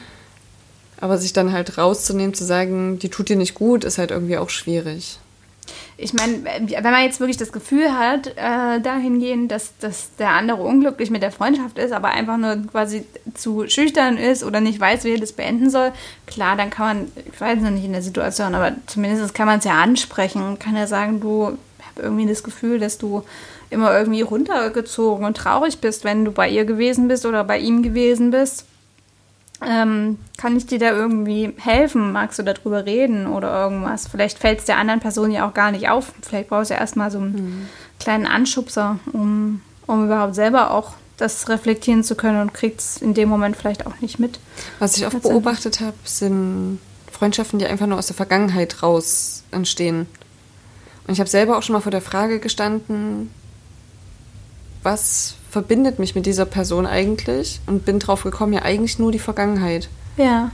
Aber 1.01 1.19
sich 1.19 1.33
dann 1.33 1.53
halt 1.53 1.77
rauszunehmen, 1.77 2.35
zu 2.35 2.45
sagen, 2.45 2.99
die 2.99 3.11
tut 3.11 3.29
dir 3.29 3.37
nicht 3.37 3.55
gut, 3.55 3.85
ist 3.85 3.99
halt 3.99 4.11
irgendwie 4.11 4.39
auch 4.39 4.49
schwierig 4.49 5.19
ich 5.99 6.13
meine, 6.13 6.45
wenn 6.45 6.83
man 6.83 7.05
jetzt 7.05 7.21
wirklich 7.21 7.39
das 7.39 7.53
Gefühl 7.53 7.91
hat, 7.91 8.27
äh, 8.37 8.81
dahingehend, 8.81 9.51
dass, 9.51 9.77
dass 9.79 10.15
der 10.17 10.31
andere 10.31 10.63
unglücklich 10.63 11.11
mit 11.11 11.23
der 11.23 11.33
Freundschaft 11.33 11.79
ist, 11.79 11.93
aber 11.93 12.09
einfach 12.09 12.37
nur 12.37 12.59
quasi 12.71 13.07
zu 13.33 13.67
schüchtern 13.69 14.19
ist 14.19 14.45
oder 14.45 14.61
nicht 14.61 14.79
weiß, 14.79 15.05
wie 15.05 15.15
er 15.15 15.21
das 15.21 15.33
beenden 15.33 15.71
soll, 15.71 15.93
klar, 16.27 16.57
dann 16.57 16.69
kann 16.69 16.87
man, 16.87 17.13
ich 17.33 17.41
weiß 17.41 17.61
noch 17.61 17.71
nicht 17.71 17.85
in 17.85 17.93
der 17.93 18.03
Situation, 18.03 18.55
aber 18.55 18.73
zumindest 18.87 19.35
kann 19.35 19.47
man 19.47 19.59
es 19.59 19.65
ja 19.65 19.81
ansprechen, 19.81 20.59
kann 20.59 20.77
ja 20.77 20.87
sagen, 20.87 21.21
du 21.21 21.57
hast 21.79 22.05
irgendwie 22.05 22.27
das 22.27 22.43
Gefühl, 22.43 22.79
dass 22.79 22.99
du 22.99 23.25
immer 23.71 23.97
irgendwie 23.97 24.21
runtergezogen 24.21 25.25
und 25.25 25.37
traurig 25.37 25.79
bist, 25.81 26.05
wenn 26.05 26.27
du 26.27 26.31
bei 26.31 26.49
ihr 26.49 26.67
gewesen 26.67 27.09
bist 27.09 27.25
oder 27.25 27.43
bei 27.43 27.59
ihm 27.59 27.83
gewesen 27.83 28.31
bist 28.31 28.67
ähm, 29.65 30.19
kann 30.37 30.57
ich 30.57 30.67
dir 30.67 30.79
da 30.79 30.91
irgendwie 30.91 31.53
helfen? 31.57 32.13
Magst 32.13 32.39
du 32.39 32.43
darüber 32.43 32.85
reden 32.85 33.27
oder 33.27 33.63
irgendwas? 33.63 34.07
Vielleicht 34.07 34.39
fällt 34.39 34.61
es 34.61 34.65
der 34.67 34.77
anderen 34.77 35.01
Person 35.01 35.31
ja 35.31 35.49
auch 35.49 35.55
gar 35.55 35.71
nicht 35.71 35.89
auf. 35.89 36.13
Vielleicht 36.23 36.49
brauchst 36.49 36.71
du 36.71 36.75
ja 36.75 36.81
erstmal 36.81 37.11
so 37.11 37.19
einen 37.19 37.33
mhm. 37.33 37.69
kleinen 37.99 38.27
Anschubser, 38.27 38.99
um, 39.13 39.63
um 39.87 40.05
überhaupt 40.05 40.35
selber 40.35 40.73
auch 40.73 40.95
das 41.17 41.49
reflektieren 41.49 42.05
zu 42.05 42.15
können 42.15 42.43
und 42.43 42.53
kriegt 42.53 42.81
es 42.81 42.99
in 42.99 43.15
dem 43.15 43.31
Moment 43.31 43.57
vielleicht 43.57 43.87
auch 43.87 43.99
nicht 44.01 44.19
mit. 44.19 44.39
Was 44.79 44.99
ich 44.99 45.07
oft 45.07 45.23
beobachtet 45.23 45.81
habe, 45.81 45.97
sind 46.05 46.79
Freundschaften, 47.11 47.59
die 47.59 47.67
einfach 47.67 47.87
nur 47.87 47.99
aus 47.99 48.09
der 48.09 48.17
Vergangenheit 48.17 48.83
raus 48.83 49.43
entstehen. 49.51 50.07
Und 51.07 51.15
ich 51.15 51.21
habe 51.21 51.31
selber 51.31 51.57
auch 51.57 51.63
schon 51.63 51.73
mal 51.73 51.81
vor 51.81 51.93
der 51.93 52.03
Frage 52.03 52.41
gestanden, 52.41 53.31
was 54.83 55.37
verbindet 55.57 55.99
mich 55.99 56.15
mit 56.15 56.27
dieser 56.27 56.45
Person 56.45 56.85
eigentlich? 56.85 57.61
Und 57.65 57.87
bin 57.87 57.99
drauf 57.99 58.25
gekommen, 58.25 58.53
ja 58.53 58.61
eigentlich 58.61 58.99
nur 58.99 59.11
die 59.11 59.19
Vergangenheit. 59.19 59.89
Ja. 60.19 60.51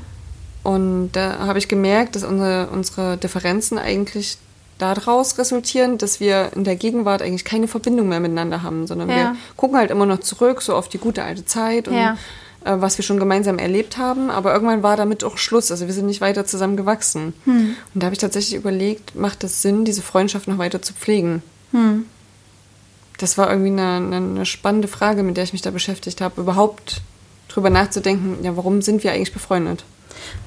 Und 0.62 1.10
da 1.10 1.40
habe 1.40 1.58
ich 1.58 1.66
gemerkt, 1.66 2.14
dass 2.14 2.22
unsere, 2.22 2.68
unsere 2.68 3.16
Differenzen 3.16 3.78
eigentlich 3.78 4.38
daraus 4.78 5.36
resultieren, 5.38 5.98
dass 5.98 6.20
wir 6.20 6.52
in 6.54 6.62
der 6.62 6.76
Gegenwart 6.76 7.20
eigentlich 7.20 7.44
keine 7.44 7.66
Verbindung 7.66 8.10
mehr 8.10 8.20
miteinander 8.20 8.62
haben, 8.62 8.86
sondern 8.86 9.08
ja. 9.08 9.16
wir 9.16 9.36
gucken 9.56 9.76
halt 9.76 9.90
immer 9.90 10.06
noch 10.06 10.20
zurück, 10.20 10.62
so 10.62 10.76
auf 10.76 10.88
die 10.88 10.98
gute 10.98 11.24
alte 11.24 11.44
Zeit 11.44 11.88
und 11.88 11.96
ja. 11.96 12.16
äh, 12.64 12.80
was 12.80 12.96
wir 12.96 13.04
schon 13.04 13.18
gemeinsam 13.18 13.58
erlebt 13.58 13.98
haben. 13.98 14.30
Aber 14.30 14.54
irgendwann 14.54 14.84
war 14.84 14.96
damit 14.96 15.24
auch 15.24 15.36
Schluss. 15.36 15.72
Also 15.72 15.88
wir 15.88 15.94
sind 15.94 16.06
nicht 16.06 16.20
weiter 16.20 16.46
zusammen 16.46 16.76
gewachsen. 16.76 17.34
Hm. 17.44 17.74
Und 17.92 18.00
da 18.00 18.04
habe 18.04 18.14
ich 18.14 18.20
tatsächlich 18.20 18.54
überlegt, 18.54 19.16
macht 19.16 19.42
es 19.42 19.62
Sinn, 19.62 19.84
diese 19.84 20.02
Freundschaft 20.02 20.46
noch 20.46 20.58
weiter 20.58 20.80
zu 20.80 20.92
pflegen? 20.92 21.42
Hm 21.72 22.06
das 23.22 23.38
war 23.38 23.50
irgendwie 23.50 23.70
eine, 23.70 24.16
eine, 24.16 24.46
spannende 24.46 24.88
Frage, 24.88 25.22
mit 25.22 25.36
der 25.36 25.44
ich 25.44 25.52
mich 25.52 25.62
da 25.62 25.70
beschäftigt 25.70 26.20
habe, 26.20 26.40
überhaupt 26.40 27.00
drüber 27.48 27.70
nachzudenken, 27.70 28.42
ja, 28.42 28.56
warum 28.56 28.82
sind 28.82 29.04
wir 29.04 29.12
eigentlich 29.12 29.32
befreundet? 29.32 29.84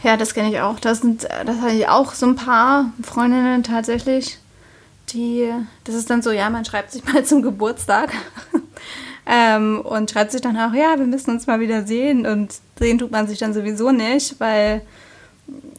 Ja, 0.03 0.17
das 0.17 0.33
kenne 0.33 0.49
ich 0.49 0.59
auch. 0.59 0.79
Das 0.79 0.99
sind, 0.99 1.23
das 1.23 1.61
hatte 1.61 1.75
ich 1.75 1.87
auch 1.87 2.13
so 2.13 2.25
ein 2.25 2.35
paar 2.35 2.91
Freundinnen 3.01 3.63
tatsächlich, 3.63 4.39
die, 5.09 5.49
das 5.83 5.95
ist 5.95 6.09
dann 6.09 6.21
so, 6.21 6.31
ja, 6.31 6.49
man 6.49 6.65
schreibt 6.65 6.91
sich 6.91 7.03
mal 7.13 7.23
zum 7.23 7.41
Geburtstag 7.41 8.11
ähm, 9.25 9.79
und 9.81 10.11
schreibt 10.11 10.31
sich 10.31 10.41
dann 10.41 10.57
auch, 10.57 10.73
ja, 10.73 10.97
wir 10.97 11.05
müssen 11.05 11.31
uns 11.31 11.47
mal 11.47 11.59
wieder 11.59 11.85
sehen 11.85 12.25
und 12.25 12.53
sehen 12.77 12.97
tut 12.97 13.11
man 13.11 13.27
sich 13.27 13.39
dann 13.39 13.53
sowieso 13.53 13.91
nicht, 13.91 14.39
weil 14.39 14.81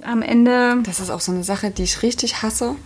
am 0.03 0.23
Ende. 0.23 0.79
Das 0.85 1.01
ist 1.01 1.11
auch 1.11 1.21
so 1.21 1.33
eine 1.33 1.45
Sache, 1.45 1.71
die 1.71 1.83
ich 1.83 2.03
richtig 2.03 2.43
hasse. 2.43 2.77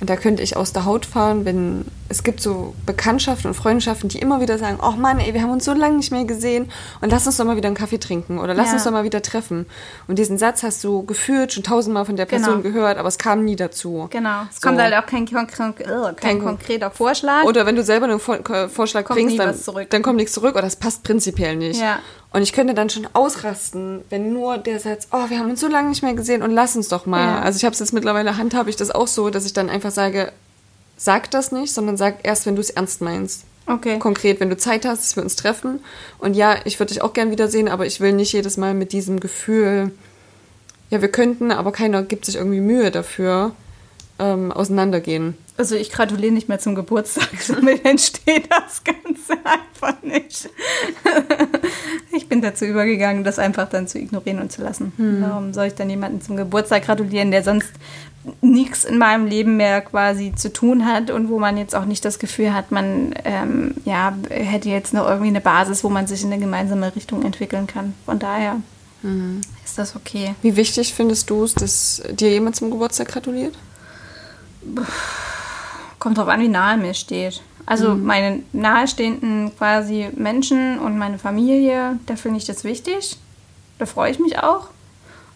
Und 0.00 0.08
da 0.08 0.16
könnte 0.16 0.42
ich 0.42 0.56
aus 0.56 0.72
der 0.72 0.84
Haut 0.86 1.04
fahren, 1.06 1.44
wenn 1.44 1.84
es 2.08 2.24
gibt 2.24 2.40
so 2.40 2.74
Bekanntschaften 2.86 3.48
und 3.48 3.54
Freundschaften, 3.54 4.08
die 4.08 4.18
immer 4.18 4.40
wieder 4.40 4.58
sagen, 4.58 4.78
oh 4.82 4.92
Mann, 4.92 5.20
ey, 5.20 5.32
wir 5.32 5.42
haben 5.42 5.50
uns 5.50 5.64
so 5.64 5.74
lange 5.74 5.96
nicht 5.96 6.10
mehr 6.10 6.24
gesehen 6.24 6.70
und 7.00 7.10
lass 7.10 7.26
uns 7.26 7.36
doch 7.36 7.44
mal 7.44 7.56
wieder 7.56 7.68
einen 7.68 7.76
Kaffee 7.76 7.98
trinken 7.98 8.38
oder 8.38 8.52
lass 8.52 8.68
ja. 8.68 8.72
uns 8.74 8.84
doch 8.84 8.90
mal 8.90 9.04
wieder 9.04 9.22
treffen. 9.22 9.66
Und 10.08 10.18
diesen 10.18 10.36
Satz 10.36 10.64
hast 10.64 10.82
du 10.82 11.04
gefühlt 11.04 11.52
schon 11.52 11.62
tausendmal 11.62 12.06
von 12.06 12.16
der 12.16 12.26
Person 12.26 12.62
genau. 12.62 12.74
gehört, 12.74 12.98
aber 12.98 13.06
es 13.06 13.18
kam 13.18 13.44
nie 13.44 13.54
dazu. 13.54 14.08
Genau. 14.10 14.42
Es 14.50 14.60
so. 14.60 14.68
kommt 14.68 14.80
halt 14.80 14.94
auch 14.94 15.06
kein, 15.06 15.24
kein, 15.26 15.46
kein, 15.46 15.74
kein, 16.16 16.42
konkreter 16.42 16.90
Vorschlag. 16.90 17.44
Oder 17.44 17.64
wenn 17.64 17.76
du 17.76 17.84
selber 17.84 18.06
einen 18.06 18.18
Vorschlag 18.18 19.04
kommt 19.04 19.20
bringst, 19.20 19.38
dann, 19.38 19.86
dann 19.88 20.02
kommt 20.02 20.16
nichts 20.16 20.32
zurück 20.32 20.54
oder 20.54 20.62
das 20.62 20.76
passt 20.76 21.04
prinzipiell 21.04 21.54
nicht. 21.56 21.80
Ja. 21.80 22.00
Und 22.32 22.42
ich 22.42 22.52
könnte 22.52 22.74
dann 22.74 22.90
schon 22.90 23.08
ausrasten, 23.12 24.02
wenn 24.08 24.32
nur 24.32 24.58
der 24.58 24.78
Satz, 24.78 25.08
oh, 25.10 25.28
wir 25.28 25.38
haben 25.38 25.50
uns 25.50 25.60
so 25.60 25.66
lange 25.66 25.88
nicht 25.88 26.02
mehr 26.02 26.14
gesehen 26.14 26.42
und 26.42 26.52
lass 26.52 26.76
uns 26.76 26.88
doch 26.88 27.04
mal. 27.06 27.26
Ja. 27.26 27.40
Also 27.40 27.56
ich 27.56 27.64
habe 27.64 27.72
es 27.72 27.80
jetzt 27.80 27.92
mittlerweile, 27.92 28.36
handhabe 28.36 28.70
ich 28.70 28.76
das 28.76 28.92
auch 28.92 29.08
so, 29.08 29.30
dass 29.30 29.46
ich 29.46 29.52
dann 29.52 29.68
einfach 29.68 29.90
sage, 29.90 30.32
sag 30.96 31.30
das 31.32 31.50
nicht, 31.50 31.72
sondern 31.72 31.96
sag 31.96 32.18
erst, 32.22 32.46
wenn 32.46 32.54
du 32.54 32.60
es 32.60 32.70
ernst 32.70 33.00
meinst. 33.00 33.44
Okay. 33.66 33.98
Konkret, 33.98 34.38
wenn 34.40 34.50
du 34.50 34.56
Zeit 34.56 34.84
hast, 34.84 35.02
dass 35.02 35.16
wir 35.16 35.22
uns 35.22 35.36
treffen. 35.36 35.80
Und 36.18 36.34
ja, 36.34 36.56
ich 36.64 36.78
würde 36.78 36.92
dich 36.92 37.02
auch 37.02 37.12
gern 37.12 37.30
wiedersehen, 37.30 37.68
aber 37.68 37.86
ich 37.86 38.00
will 38.00 38.12
nicht 38.12 38.32
jedes 38.32 38.56
Mal 38.56 38.74
mit 38.74 38.92
diesem 38.92 39.18
Gefühl, 39.18 39.92
ja, 40.90 41.00
wir 41.00 41.10
könnten, 41.10 41.52
aber 41.52 41.72
keiner 41.72 42.02
gibt 42.02 42.26
sich 42.26 42.36
irgendwie 42.36 42.60
Mühe 42.60 42.90
dafür, 42.90 43.52
ähm, 44.18 44.52
auseinandergehen. 44.52 45.36
Also 45.56 45.76
ich 45.76 45.90
gratuliere 45.90 46.32
nicht 46.32 46.48
mehr 46.48 46.58
zum 46.58 46.74
Geburtstag, 46.74 47.28
somit 47.40 47.84
entsteht 47.84 48.50
das 48.50 48.84
Ganze. 48.84 48.99
einfach 49.44 50.02
nicht. 50.02 50.48
ich 52.12 52.28
bin 52.28 52.40
dazu 52.40 52.64
übergegangen, 52.64 53.24
das 53.24 53.38
einfach 53.38 53.68
dann 53.68 53.88
zu 53.88 53.98
ignorieren 53.98 54.40
und 54.40 54.52
zu 54.52 54.62
lassen. 54.62 54.92
Hm. 54.96 55.22
Warum 55.22 55.52
soll 55.52 55.66
ich 55.66 55.74
dann 55.74 55.90
jemanden 55.90 56.20
zum 56.20 56.36
Geburtstag 56.36 56.84
gratulieren, 56.84 57.30
der 57.30 57.42
sonst 57.42 57.70
nichts 58.42 58.84
in 58.84 58.98
meinem 58.98 59.26
Leben 59.26 59.56
mehr 59.56 59.80
quasi 59.80 60.32
zu 60.34 60.52
tun 60.52 60.86
hat 60.86 61.10
und 61.10 61.30
wo 61.30 61.38
man 61.38 61.56
jetzt 61.56 61.74
auch 61.74 61.86
nicht 61.86 62.04
das 62.04 62.18
Gefühl 62.18 62.52
hat, 62.52 62.70
man 62.70 63.14
ähm, 63.24 63.74
ja, 63.84 64.14
hätte 64.28 64.68
jetzt 64.68 64.92
noch 64.92 65.06
irgendwie 65.08 65.28
eine 65.28 65.40
Basis, 65.40 65.82
wo 65.84 65.88
man 65.88 66.06
sich 66.06 66.22
in 66.22 66.32
eine 66.32 66.40
gemeinsame 66.40 66.94
Richtung 66.94 67.24
entwickeln 67.24 67.66
kann. 67.66 67.94
Von 68.04 68.18
daher 68.18 68.56
mhm. 69.02 69.40
ist 69.64 69.78
das 69.78 69.96
okay. 69.96 70.34
Wie 70.42 70.56
wichtig 70.56 70.92
findest 70.92 71.30
du 71.30 71.44
es, 71.44 71.54
dass 71.54 72.02
dir 72.10 72.30
jemand 72.30 72.56
zum 72.56 72.70
Geburtstag 72.70 73.08
gratuliert? 73.08 73.56
Kommt 75.98 76.18
drauf 76.18 76.28
an, 76.28 76.40
wie 76.40 76.48
nahe 76.48 76.76
mir 76.76 76.94
steht. 76.94 77.40
Also 77.66 77.94
mhm. 77.94 78.04
meine 78.04 78.42
nahestehenden 78.52 79.52
quasi 79.56 80.08
Menschen 80.16 80.78
und 80.78 80.98
meine 80.98 81.18
Familie, 81.18 81.98
da 82.06 82.16
finde 82.16 82.38
ich 82.38 82.44
das 82.44 82.64
wichtig. 82.64 83.18
Da 83.78 83.86
freue 83.86 84.10
ich 84.10 84.18
mich 84.18 84.38
auch. 84.38 84.68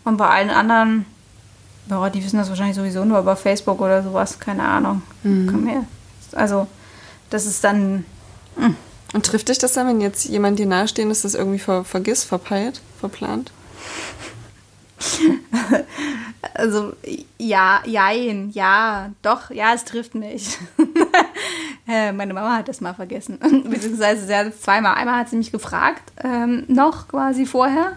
Und 0.05 0.17
bei 0.17 0.29
allen 0.29 0.51
anderen 0.51 1.07
Boah, 1.87 2.09
die 2.09 2.25
wissen 2.25 2.39
das 2.39 2.49
wahrscheinlich 2.49 2.77
sowieso 2.77 3.05
nur 3.05 3.19
über 3.19 3.37
Facebook 3.37 3.81
oder 3.81 4.03
sowas, 4.03 4.39
keine 4.39 4.63
Ahnung. 4.63 5.03
Mhm. 5.23 5.87
Also, 6.33 6.67
das 7.31 7.47
ist 7.47 7.63
dann. 7.63 8.05
Mh. 8.57 8.67
Hm. 8.67 8.77
Und 9.13 9.27
trifft 9.27 9.49
dich 9.49 9.59
das 9.59 9.75
dann, 9.75 9.87
wenn 9.87 10.01
jetzt 10.01 10.25
jemand 10.25 10.59
dir 10.59 10.67
nahestehen 10.67 11.11
ist, 11.11 11.25
das 11.25 11.37
irgendwie 11.37 11.61
ver 11.61 11.85
vergisst, 11.85 12.25
verpeilt, 12.25 12.81
verplant? 12.99 13.53
also, 16.55 16.95
ja, 17.39 17.81
jein, 17.87 18.51
ja, 18.51 19.11
doch, 19.23 19.51
ja, 19.51 19.73
es 19.73 19.85
trifft 19.85 20.17
mich. 20.17 20.59
Äh, 21.87 22.13
meine 22.13 22.33
Mama 22.33 22.57
hat 22.57 22.69
das 22.69 22.81
mal 22.81 22.95
vergessen. 22.95 23.39
Beziehungsweise 23.71 24.27
sie 24.27 24.61
zweimal. 24.61 24.95
Einmal 24.95 25.19
hat 25.19 25.29
sie 25.29 25.37
mich 25.37 25.53
gefragt, 25.53 26.13
ähm, 26.23 26.65
noch 26.69 27.09
quasi 27.09 27.47
vorher 27.47 27.97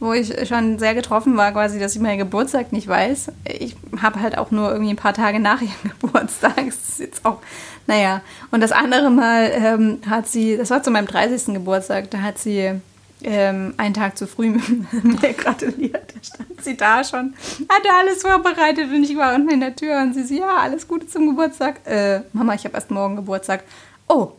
wo 0.00 0.12
ich 0.12 0.48
schon 0.48 0.78
sehr 0.78 0.94
getroffen 0.94 1.36
war, 1.36 1.52
quasi, 1.52 1.78
dass 1.78 1.96
ich 1.96 2.02
meinen 2.02 2.18
Geburtstag 2.18 2.72
nicht 2.72 2.86
weiß. 2.88 3.32
Ich 3.44 3.76
habe 4.00 4.20
halt 4.20 4.36
auch 4.36 4.50
nur 4.50 4.70
irgendwie 4.70 4.90
ein 4.90 4.96
paar 4.96 5.14
Tage 5.14 5.40
nach 5.40 5.60
ihrem 5.60 5.72
Geburtstag. 6.00 6.56
Das 6.56 6.88
ist 6.88 7.00
jetzt 7.00 7.24
auch, 7.24 7.38
naja. 7.86 8.20
Und 8.50 8.60
das 8.60 8.72
andere 8.72 9.10
Mal 9.10 9.50
ähm, 9.54 9.98
hat 10.08 10.28
sie, 10.28 10.56
das 10.56 10.70
war 10.70 10.82
zu 10.82 10.90
meinem 10.90 11.06
30. 11.06 11.54
Geburtstag, 11.54 12.10
da 12.10 12.18
hat 12.18 12.38
sie 12.38 12.80
ähm, 13.24 13.74
einen 13.76 13.94
Tag 13.94 14.16
zu 14.16 14.26
früh 14.26 14.50
mir 14.92 15.32
gratuliert. 15.32 16.14
Da 16.14 16.22
stand 16.22 16.64
sie 16.64 16.76
da 16.76 17.04
schon, 17.04 17.34
hatte 17.68 17.88
alles 17.98 18.22
vorbereitet 18.22 18.90
und 18.90 19.02
ich 19.04 19.16
war 19.16 19.34
unten 19.34 19.50
in 19.50 19.60
der 19.60 19.74
Tür 19.74 20.00
und 20.02 20.14
sie 20.14 20.24
so, 20.24 20.34
ja, 20.34 20.56
alles 20.56 20.86
Gute 20.86 21.06
zum 21.06 21.26
Geburtstag. 21.26 21.80
Äh, 21.86 22.20
Mama, 22.32 22.54
ich 22.54 22.64
habe 22.64 22.74
erst 22.74 22.90
morgen 22.90 23.16
Geburtstag. 23.16 23.64
Oh, 24.08 24.32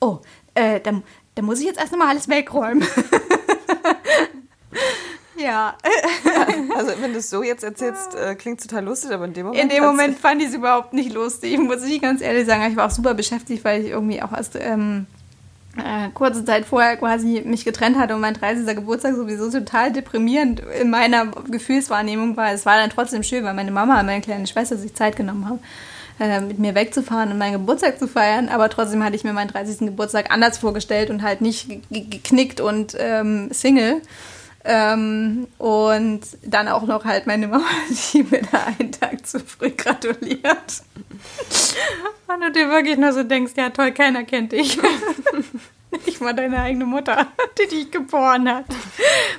oh, 0.00 0.18
äh, 0.54 0.80
dann, 0.80 1.02
dann 1.34 1.44
muss 1.44 1.60
ich 1.60 1.66
jetzt 1.66 1.78
erst 1.78 1.92
nochmal 1.92 2.08
alles 2.08 2.28
wegräumen. 2.28 2.86
Ja. 5.36 5.76
Also 6.76 6.92
wenn 7.00 7.12
du 7.12 7.18
es 7.18 7.30
so 7.30 7.42
jetzt 7.42 7.62
erzählst, 7.62 8.14
äh, 8.14 8.34
klingt 8.34 8.60
total 8.60 8.84
lustig, 8.84 9.12
aber 9.12 9.26
in 9.26 9.32
dem 9.32 9.46
Moment. 9.46 9.62
In 9.62 9.68
dem 9.68 9.84
Moment 9.84 10.18
fand 10.18 10.42
ich 10.42 10.48
es 10.48 10.54
überhaupt 10.54 10.92
nicht 10.92 11.12
lustig, 11.12 11.56
muss 11.58 11.84
ich 11.84 12.00
ganz 12.02 12.20
ehrlich 12.20 12.46
sagen. 12.46 12.64
Ich 12.70 12.76
war 12.76 12.86
auch 12.86 12.90
super 12.90 13.14
beschäftigt, 13.14 13.64
weil 13.64 13.82
ich 13.82 13.90
irgendwie 13.90 14.20
auch 14.22 14.32
erst 14.32 14.56
ähm, 14.56 15.06
äh, 15.76 16.08
kurze 16.14 16.44
Zeit 16.44 16.64
vorher 16.64 16.96
quasi 16.96 17.42
mich 17.44 17.64
getrennt 17.64 17.98
hatte 17.98 18.14
und 18.14 18.20
mein 18.20 18.34
30. 18.34 18.66
Geburtstag 18.76 19.14
sowieso 19.14 19.50
total 19.50 19.92
deprimierend 19.92 20.60
in 20.80 20.90
meiner 20.90 21.26
Gefühlswahrnehmung 21.26 22.36
war. 22.36 22.52
Es 22.52 22.64
war 22.66 22.76
dann 22.76 22.90
trotzdem 22.90 23.22
schön, 23.22 23.44
weil 23.44 23.54
meine 23.54 23.70
Mama 23.70 24.00
und 24.00 24.06
meine 24.06 24.20
kleine 24.20 24.46
Schwester 24.46 24.76
sich 24.76 24.94
Zeit 24.94 25.16
genommen 25.16 25.48
haben 25.48 25.60
äh, 26.20 26.40
mit 26.40 26.58
mir 26.58 26.74
wegzufahren 26.74 27.32
und 27.32 27.38
meinen 27.38 27.54
Geburtstag 27.54 27.98
zu 27.98 28.06
feiern. 28.06 28.48
Aber 28.48 28.68
trotzdem 28.68 29.02
hatte 29.02 29.16
ich 29.16 29.24
mir 29.24 29.32
meinen 29.32 29.48
30. 29.48 29.78
Geburtstag 29.80 30.30
anders 30.30 30.58
vorgestellt 30.58 31.10
und 31.10 31.22
halt 31.22 31.40
nicht 31.40 31.68
geknickt 31.90 32.60
und 32.60 32.96
ähm, 32.98 33.48
Single. 33.50 34.00
Ähm, 34.66 35.46
und 35.58 36.22
dann 36.42 36.68
auch 36.68 36.84
noch 36.84 37.04
halt 37.04 37.26
meine 37.26 37.48
Mama, 37.48 37.66
die 38.12 38.22
mir 38.22 38.42
da 38.50 38.64
einen 38.78 38.92
Tag 38.92 39.26
zu 39.26 39.40
früh 39.40 39.70
gratuliert. 39.70 40.82
Und 42.26 42.40
du 42.40 42.50
dir 42.50 42.70
wirklich 42.70 42.96
nur 42.96 43.12
so 43.12 43.22
denkst, 43.22 43.52
ja 43.56 43.70
toll, 43.70 43.92
keiner 43.92 44.24
kennt 44.24 44.52
dich. 44.52 44.78
Nicht 46.06 46.20
mal 46.20 46.32
deine 46.34 46.58
eigene 46.58 46.86
Mutter, 46.86 47.26
die 47.58 47.68
dich 47.68 47.90
geboren 47.90 48.48
hat. 48.48 48.64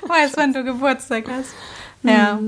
Weiß, 0.08 0.32
wann 0.36 0.54
du 0.54 0.64
Geburtstag 0.64 1.26
hast. 1.28 1.50
Ja. 2.04 2.40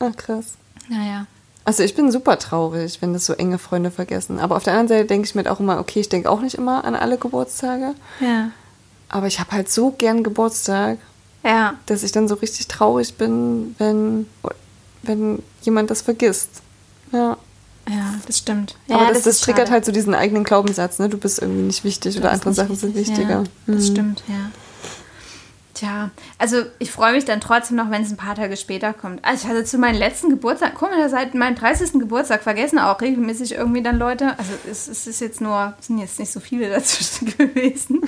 Ach, 0.00 0.16
krass. 0.16 0.56
Naja. 0.88 1.26
Also 1.64 1.84
ich 1.84 1.94
bin 1.94 2.10
super 2.10 2.38
traurig, 2.38 3.00
wenn 3.00 3.12
das 3.12 3.26
so 3.26 3.34
enge 3.34 3.58
Freunde 3.58 3.90
vergessen. 3.90 4.40
Aber 4.40 4.56
auf 4.56 4.64
der 4.64 4.72
anderen 4.72 4.88
Seite 4.88 5.06
denke 5.06 5.26
ich 5.26 5.34
mir 5.34 5.50
auch 5.50 5.60
immer, 5.60 5.78
okay, 5.78 6.00
ich 6.00 6.08
denke 6.08 6.28
auch 6.28 6.40
nicht 6.40 6.54
immer 6.54 6.84
an 6.84 6.96
alle 6.96 7.18
Geburtstage. 7.18 7.94
Ja. 8.18 8.50
Aber 9.08 9.26
ich 9.28 9.38
habe 9.38 9.52
halt 9.52 9.70
so 9.70 9.90
gern 9.90 10.24
Geburtstag 10.24 10.98
ja. 11.44 11.74
Dass 11.86 12.02
ich 12.02 12.12
dann 12.12 12.28
so 12.28 12.34
richtig 12.36 12.68
traurig 12.68 13.14
bin, 13.14 13.74
wenn, 13.78 14.26
wenn 15.02 15.42
jemand 15.62 15.90
das 15.90 16.02
vergisst. 16.02 16.62
Ja. 17.12 17.36
Ja, 17.88 18.14
das 18.26 18.38
stimmt. 18.38 18.76
Ja, 18.86 18.96
Aber 18.96 19.06
das, 19.06 19.22
das, 19.22 19.24
das 19.24 19.40
triggert 19.40 19.62
schade. 19.62 19.72
halt 19.72 19.84
so 19.84 19.92
diesen 19.92 20.14
eigenen 20.14 20.44
Glaubenssatz, 20.44 21.00
ne? 21.00 21.08
Du 21.08 21.18
bist 21.18 21.42
irgendwie 21.42 21.62
nicht 21.62 21.82
wichtig 21.82 22.14
du 22.14 22.20
oder 22.20 22.30
andere 22.30 22.52
Sachen 22.54 22.70
wichtig. 22.70 22.80
sind 22.80 22.94
wichtiger. 22.94 23.30
Ja, 23.30 23.44
das 23.66 23.88
mhm. 23.88 23.92
stimmt, 23.92 24.22
ja. 24.28 24.50
Tja, 25.82 26.10
also 26.38 26.58
ich 26.78 26.92
freue 26.92 27.12
mich 27.12 27.24
dann 27.24 27.40
trotzdem 27.40 27.76
noch, 27.76 27.90
wenn 27.90 28.02
es 28.02 28.12
ein 28.12 28.16
paar 28.16 28.36
Tage 28.36 28.56
später 28.56 28.92
kommt. 28.92 29.24
Also 29.24 29.42
ich 29.42 29.50
hatte 29.50 29.64
zu 29.64 29.78
meinem 29.78 29.98
letzten 29.98 30.30
Geburtstag, 30.30 30.74
guck 30.76 30.92
mal, 30.92 31.10
seit 31.10 31.34
meinem 31.34 31.56
30. 31.56 31.94
Geburtstag 31.94 32.44
vergessen 32.44 32.78
auch 32.78 33.00
regelmäßig 33.00 33.54
irgendwie 33.54 33.82
dann 33.82 33.98
Leute. 33.98 34.38
Also 34.38 34.52
es, 34.70 34.86
es 34.86 35.08
ist 35.08 35.20
jetzt 35.20 35.40
nur, 35.40 35.74
es 35.80 35.88
sind 35.88 35.98
jetzt 35.98 36.20
nicht 36.20 36.30
so 36.30 36.38
viele 36.38 36.70
dazwischen 36.70 37.36
gewesen. 37.36 38.00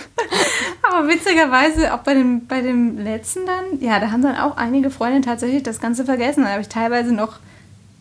Aber 0.85 1.09
witzigerweise 1.09 1.93
auch 1.95 2.05
bei 2.05 2.15
dem, 2.15 2.47
bei 2.47 2.61
dem 2.61 2.97
letzten 2.97 3.45
dann, 3.45 3.81
ja, 3.81 3.99
da 3.99 4.13
haben 4.13 4.23
dann 4.23 4.37
auch 4.37 4.57
einige 4.57 4.91
Freunde 4.93 5.23
tatsächlich 5.23 5.65
das 5.65 5.81
Ganze 5.81 6.05
vergessen. 6.05 6.45
Da 6.45 6.51
habe 6.51 6.63
ich 6.63 6.69
teilweise 6.69 7.13
noch 7.13 7.41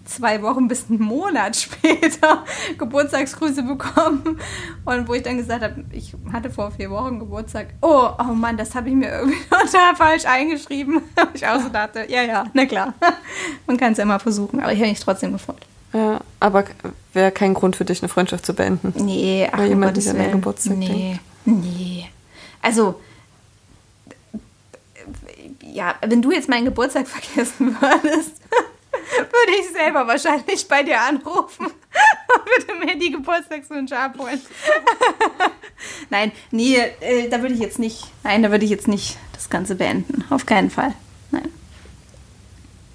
zwei 0.05 0.41
Wochen 0.41 0.67
bis 0.67 0.85
einen 0.89 1.01
Monat 1.01 1.55
später 1.57 2.43
Geburtstagsgrüße 2.77 3.63
bekommen. 3.63 4.39
Und 4.85 5.07
wo 5.07 5.13
ich 5.13 5.23
dann 5.23 5.37
gesagt 5.37 5.63
habe, 5.63 5.83
ich 5.91 6.13
hatte 6.31 6.49
vor 6.49 6.71
vier 6.71 6.89
Wochen 6.91 7.19
Geburtstag. 7.19 7.67
Oh, 7.81 8.09
oh 8.19 8.33
Mann, 8.33 8.57
das 8.57 8.75
habe 8.75 8.89
ich 8.89 8.95
mir 8.95 9.09
irgendwie 9.11 9.37
total 9.49 9.95
falsch 9.95 10.25
eingeschrieben. 10.25 11.01
ich 11.33 11.45
auch 11.47 11.59
so 11.59 11.69
dachte, 11.69 12.05
ja, 12.09 12.23
ja, 12.23 12.45
na 12.53 12.65
klar. 12.65 12.93
Man 13.67 13.77
kann 13.77 13.93
es 13.93 13.97
ja 13.97 14.05
mal 14.05 14.19
versuchen, 14.19 14.59
aber 14.59 14.73
ich 14.73 14.79
habe 14.79 14.89
mich 14.89 14.99
trotzdem 14.99 15.31
gefreut. 15.33 15.65
Ja, 15.93 16.19
aber 16.39 16.65
wäre 17.13 17.31
kein 17.31 17.53
Grund 17.53 17.75
für 17.75 17.85
dich, 17.85 18.01
eine 18.01 18.09
Freundschaft 18.09 18.45
zu 18.45 18.53
beenden. 18.53 18.93
Nee, 19.05 19.47
ach, 19.51 19.59
Weil 19.59 19.69
jemand 19.69 19.95
nicht 19.95 20.09
an 20.09 20.17
deinen 20.17 20.31
Geburtstag 20.31 20.75
Nee, 20.77 21.19
denkt. 21.45 21.63
nee. 21.63 22.09
Also, 22.61 22.99
ja, 25.61 25.95
wenn 26.05 26.21
du 26.21 26.31
jetzt 26.31 26.49
meinen 26.49 26.65
Geburtstag 26.65 27.07
vergessen 27.07 27.75
würdest, 27.79 28.41
würde 29.17 29.59
ich 29.59 29.69
selber 29.71 30.07
wahrscheinlich 30.07 30.67
bei 30.67 30.83
dir 30.83 31.01
anrufen 31.01 31.65
und 31.65 32.45
würde 32.45 32.85
mir 32.85 32.97
die 32.97 33.11
Geburtstagswünsche 33.11 33.97
abholen. 33.97 34.41
nein, 36.09 36.31
nee, 36.51 36.77
äh, 36.99 37.29
da 37.29 37.41
würde 37.41 37.55
ich 37.55 37.61
jetzt 37.61 37.79
nicht, 37.79 38.07
nein, 38.23 38.43
da 38.43 38.51
würde 38.51 38.65
ich 38.65 38.71
jetzt 38.71 38.87
nicht 38.87 39.17
das 39.33 39.49
Ganze 39.49 39.75
beenden. 39.75 40.23
Auf 40.29 40.45
keinen 40.45 40.69
Fall. 40.69 40.93
Nein. 41.31 41.49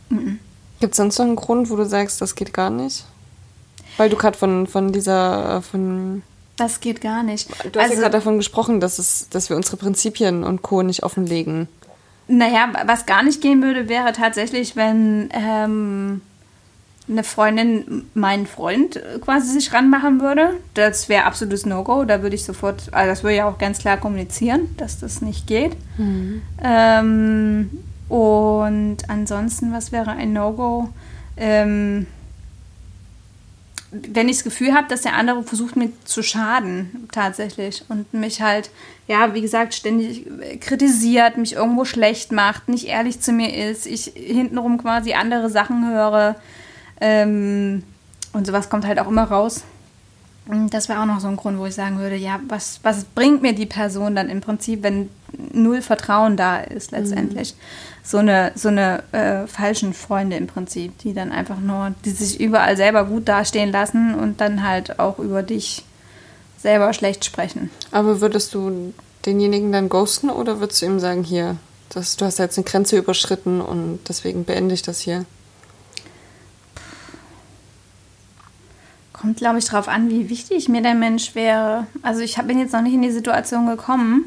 Mhm. 0.09 0.39
Gibt 0.81 0.93
es 0.93 0.97
sonst 0.97 1.19
noch 1.19 1.27
einen 1.27 1.37
Grund, 1.37 1.71
wo 1.71 1.77
du 1.77 1.85
sagst, 1.85 2.21
das 2.21 2.35
geht 2.35 2.53
gar 2.53 2.71
nicht? 2.71 3.05
Weil 3.97 4.11
du 4.11 4.17
gerade 4.17 4.39
von, 4.39 4.67
von 4.67 4.93
dieser, 4.93 5.57
äh, 5.57 5.63
von 5.63 6.23
das 6.59 6.81
geht 6.81 7.01
gar 7.01 7.23
nicht. 7.23 7.49
Du 7.73 7.79
hast 7.79 7.85
also, 7.85 7.95
ja 7.95 8.01
gerade 8.01 8.19
davon 8.19 8.37
gesprochen, 8.37 8.81
dass, 8.81 8.99
es, 8.99 9.29
dass 9.31 9.49
wir 9.49 9.57
unsere 9.57 9.77
Prinzipien 9.77 10.43
und 10.43 10.61
Co. 10.61 10.83
nicht 10.83 11.05
offenlegen. 11.05 11.69
Naja, 12.29 12.71
was 12.85 13.07
gar 13.07 13.23
nicht 13.23 13.41
gehen 13.41 13.63
würde, 13.63 13.89
wäre 13.89 14.13
tatsächlich, 14.13 14.77
wenn 14.77 15.31
ähm, 15.33 16.21
eine 17.09 17.25
Freundin 17.25 18.05
meinen 18.15 18.47
Freund 18.47 19.01
quasi 19.23 19.53
sich 19.53 19.73
ranmachen 19.73 20.21
würde. 20.21 20.51
Das 20.75 21.09
wäre 21.09 21.25
absolutes 21.25 21.65
No-Go. 21.65 22.05
Da 22.05 22.23
würde 22.23 22.37
ich 22.37 22.45
sofort, 22.45 22.93
also 22.93 23.11
das 23.11 23.23
würde 23.23 23.37
ich 23.37 23.43
auch 23.43 23.59
ganz 23.59 23.79
klar 23.79 23.97
kommunizieren, 23.97 24.69
dass 24.77 25.01
das 25.01 25.23
nicht 25.23 25.47
geht. 25.47 25.77
Mhm. 25.97 26.43
Ähm, 26.63 27.71
und 28.09 28.97
ansonsten, 29.09 29.73
was 29.73 29.93
wäre 29.93 30.11
ein 30.11 30.33
No-Go? 30.33 30.91
Ähm, 31.37 32.07
wenn 33.91 34.29
ich 34.29 34.37
das 34.37 34.45
Gefühl 34.45 34.75
habe, 34.75 34.89
dass 34.89 35.03
der 35.03 35.15
andere 35.15 35.43
versucht, 35.43 35.77
mir 35.77 35.91
zu 36.05 36.23
schaden, 36.23 37.09
tatsächlich. 37.11 37.85
Und 37.89 38.13
mich 38.13 38.43
halt, 38.43 38.71
ja, 39.07 39.33
wie 39.35 39.41
gesagt, 39.41 39.75
ständig 39.75 40.27
kritisiert, 40.61 41.39
mich 41.39 41.55
irgendwo 41.55 41.85
schlecht 41.85 42.31
macht, 42.31 42.69
nicht 42.69 42.87
ehrlich 42.87 43.21
zu 43.21 43.33
mir 43.33 43.71
ist, 43.71 43.87
ich 43.87 44.13
hintenrum 44.15 44.79
quasi 44.79 45.15
andere 45.15 45.49
Sachen 45.49 45.91
höre. 45.91 46.37
Ähm, 47.01 47.83
und 48.35 48.47
sowas 48.47 48.69
kommt 48.69 48.87
halt 48.87 48.99
auch 48.99 49.09
immer 49.09 49.25
raus. 49.25 49.65
Das 50.71 50.89
wäre 50.89 51.01
auch 51.01 51.07
noch 51.07 51.21
so 51.21 51.29
ein 51.29 51.37
Grund, 51.37 51.59
wo 51.59 51.67
ich 51.67 51.75
sagen 51.75 51.99
würde, 51.99 52.17
ja, 52.17 52.41
was, 52.49 52.81
was 52.83 53.05
bringt 53.05 53.43
mir 53.43 53.55
die 53.55 53.67
Person 53.67 54.15
dann 54.17 54.29
im 54.29 54.41
Prinzip, 54.41 54.83
wenn 54.83 55.09
null 55.53 55.83
Vertrauen 55.83 56.37
da 56.37 56.59
ist 56.59 56.91
letztendlich? 56.91 57.55
Mhm 57.55 57.89
so 58.09 58.17
eine, 58.19 58.53
so 58.55 58.69
eine 58.69 59.03
äh, 59.13 59.47
falschen 59.47 59.93
Freunde 59.93 60.37
im 60.37 60.47
Prinzip, 60.47 60.97
die 60.99 61.13
dann 61.13 61.31
einfach 61.31 61.61
nur, 61.61 61.95
die 62.07 62.11
sich 62.11 62.41
überall 62.41 62.75
selber 62.75 63.05
gut 63.05 63.29
dastehen 63.29 63.71
lassen 63.71 64.15
und 64.15 64.41
dann 64.41 64.67
halt 64.67 64.99
auch 64.99 65.19
über 65.19 65.43
dich 65.43 65.85
selber 66.57 66.95
schlecht 66.95 67.27
sprechen. 67.27 67.71
Aber 67.91 68.23
würdest 68.23 68.55
du 68.55 68.95
denjenigen 69.27 69.73
dann 69.73 69.91
ghosten 69.91 70.31
oder 70.31 70.59
würdest 70.59 70.81
du 70.81 70.87
ihm 70.87 71.01
sagen, 71.01 71.23
hier, 71.23 71.57
das, 71.91 72.17
du 72.17 72.25
hast 72.25 72.39
jetzt 72.39 72.57
eine 72.57 72.65
Grenze 72.65 72.97
überschritten 72.97 73.61
und 73.61 74.01
deswegen 74.09 74.45
beende 74.45 74.75
ich 74.75 74.83
das 74.83 75.01
hier? 75.01 75.27
Kommt, 79.13 79.37
glaube 79.37 79.59
ich, 79.59 79.67
darauf 79.67 79.89
an, 79.89 80.09
wie 80.09 80.31
wichtig 80.31 80.71
mir 80.71 80.81
der 80.81 80.95
Mensch 80.95 81.35
wäre. 81.35 81.87
Also 82.03 82.23
ich 82.23 82.37
bin 82.37 82.59
jetzt 82.59 82.73
noch 82.73 82.83
nicht 82.83 82.95
in 82.95 83.03
die 83.03 83.11
Situation 83.11 83.67
gekommen. 83.67 84.25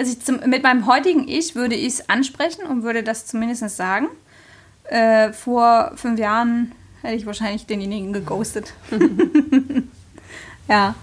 Also 0.00 0.14
zum, 0.14 0.40
mit 0.48 0.62
meinem 0.62 0.86
heutigen 0.86 1.28
Ich 1.28 1.54
würde 1.54 1.74
ich 1.74 1.88
es 1.88 2.08
ansprechen 2.08 2.64
und 2.64 2.84
würde 2.84 3.02
das 3.02 3.26
zumindest 3.26 3.68
sagen. 3.76 4.08
Äh, 4.84 5.34
vor 5.34 5.92
fünf 5.96 6.18
Jahren 6.18 6.72
hätte 7.02 7.16
ich 7.16 7.26
wahrscheinlich 7.26 7.66
denjenigen 7.66 8.14
geghostet. 8.14 8.72
ja. 10.68 10.94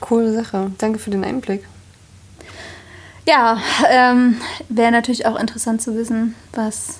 Coole 0.00 0.32
Sache. 0.32 0.72
Danke 0.78 0.98
für 0.98 1.10
den 1.10 1.22
Einblick. 1.22 1.64
Ja, 3.28 3.62
ähm, 3.88 4.40
wäre 4.68 4.90
natürlich 4.90 5.24
auch 5.24 5.38
interessant 5.38 5.80
zu 5.80 5.94
wissen, 5.94 6.34
was 6.52 6.98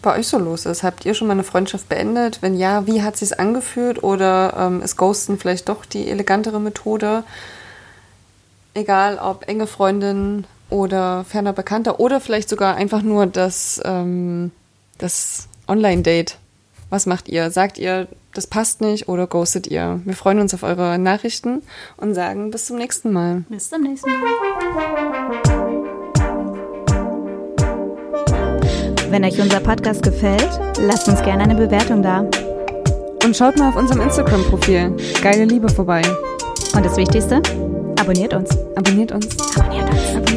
bei 0.00 0.16
euch 0.16 0.28
so 0.28 0.38
los 0.38 0.64
ist. 0.64 0.84
Habt 0.84 1.04
ihr 1.04 1.14
schon 1.14 1.26
mal 1.26 1.32
eine 1.32 1.42
Freundschaft 1.42 1.88
beendet? 1.88 2.40
Wenn 2.40 2.56
ja, 2.56 2.86
wie 2.86 3.02
hat 3.02 3.16
sie 3.16 3.24
es 3.24 3.32
angefühlt? 3.32 4.00
Oder 4.04 4.54
ähm, 4.56 4.80
ist 4.80 4.96
Ghosten 4.96 5.40
vielleicht 5.40 5.68
doch 5.68 5.84
die 5.84 6.08
elegantere 6.08 6.60
Methode? 6.60 7.24
Egal 8.78 9.18
ob 9.18 9.48
enge 9.48 9.66
Freundin 9.66 10.44
oder 10.70 11.24
ferner 11.24 11.52
Bekannter 11.52 11.98
oder 11.98 12.20
vielleicht 12.20 12.48
sogar 12.48 12.76
einfach 12.76 13.02
nur 13.02 13.26
das, 13.26 13.80
ähm, 13.84 14.52
das 14.98 15.48
Online-Date. 15.66 16.38
Was 16.88 17.04
macht 17.04 17.28
ihr? 17.28 17.50
Sagt 17.50 17.78
ihr, 17.78 18.06
das 18.34 18.46
passt 18.46 18.80
nicht 18.80 19.08
oder 19.08 19.26
ghostet 19.26 19.66
ihr? 19.66 20.00
Wir 20.04 20.14
freuen 20.14 20.38
uns 20.38 20.54
auf 20.54 20.62
eure 20.62 20.96
Nachrichten 20.96 21.62
und 21.96 22.14
sagen 22.14 22.52
bis 22.52 22.66
zum 22.66 22.76
nächsten 22.76 23.12
Mal. 23.12 23.42
Bis 23.48 23.68
zum 23.68 23.82
nächsten 23.82 24.10
Mal. 24.10 24.30
Wenn 29.10 29.24
euch 29.24 29.40
unser 29.40 29.58
Podcast 29.58 30.04
gefällt, 30.04 30.48
lasst 30.78 31.08
uns 31.08 31.20
gerne 31.24 31.42
eine 31.42 31.56
Bewertung 31.56 32.00
da. 32.00 32.20
Und 33.24 33.36
schaut 33.36 33.58
mal 33.58 33.70
auf 33.70 33.76
unserem 33.76 34.02
Instagram-Profil. 34.02 34.94
Geile 35.20 35.46
Liebe 35.46 35.68
vorbei. 35.68 36.02
Und 36.74 36.84
das 36.84 36.96
Wichtigste, 36.96 37.42
abonniert 37.98 38.34
uns. 38.34 38.50
Abonniert 38.76 39.12
uns. 39.12 39.26
Abonniert 39.56 39.88
uns. 39.90 40.27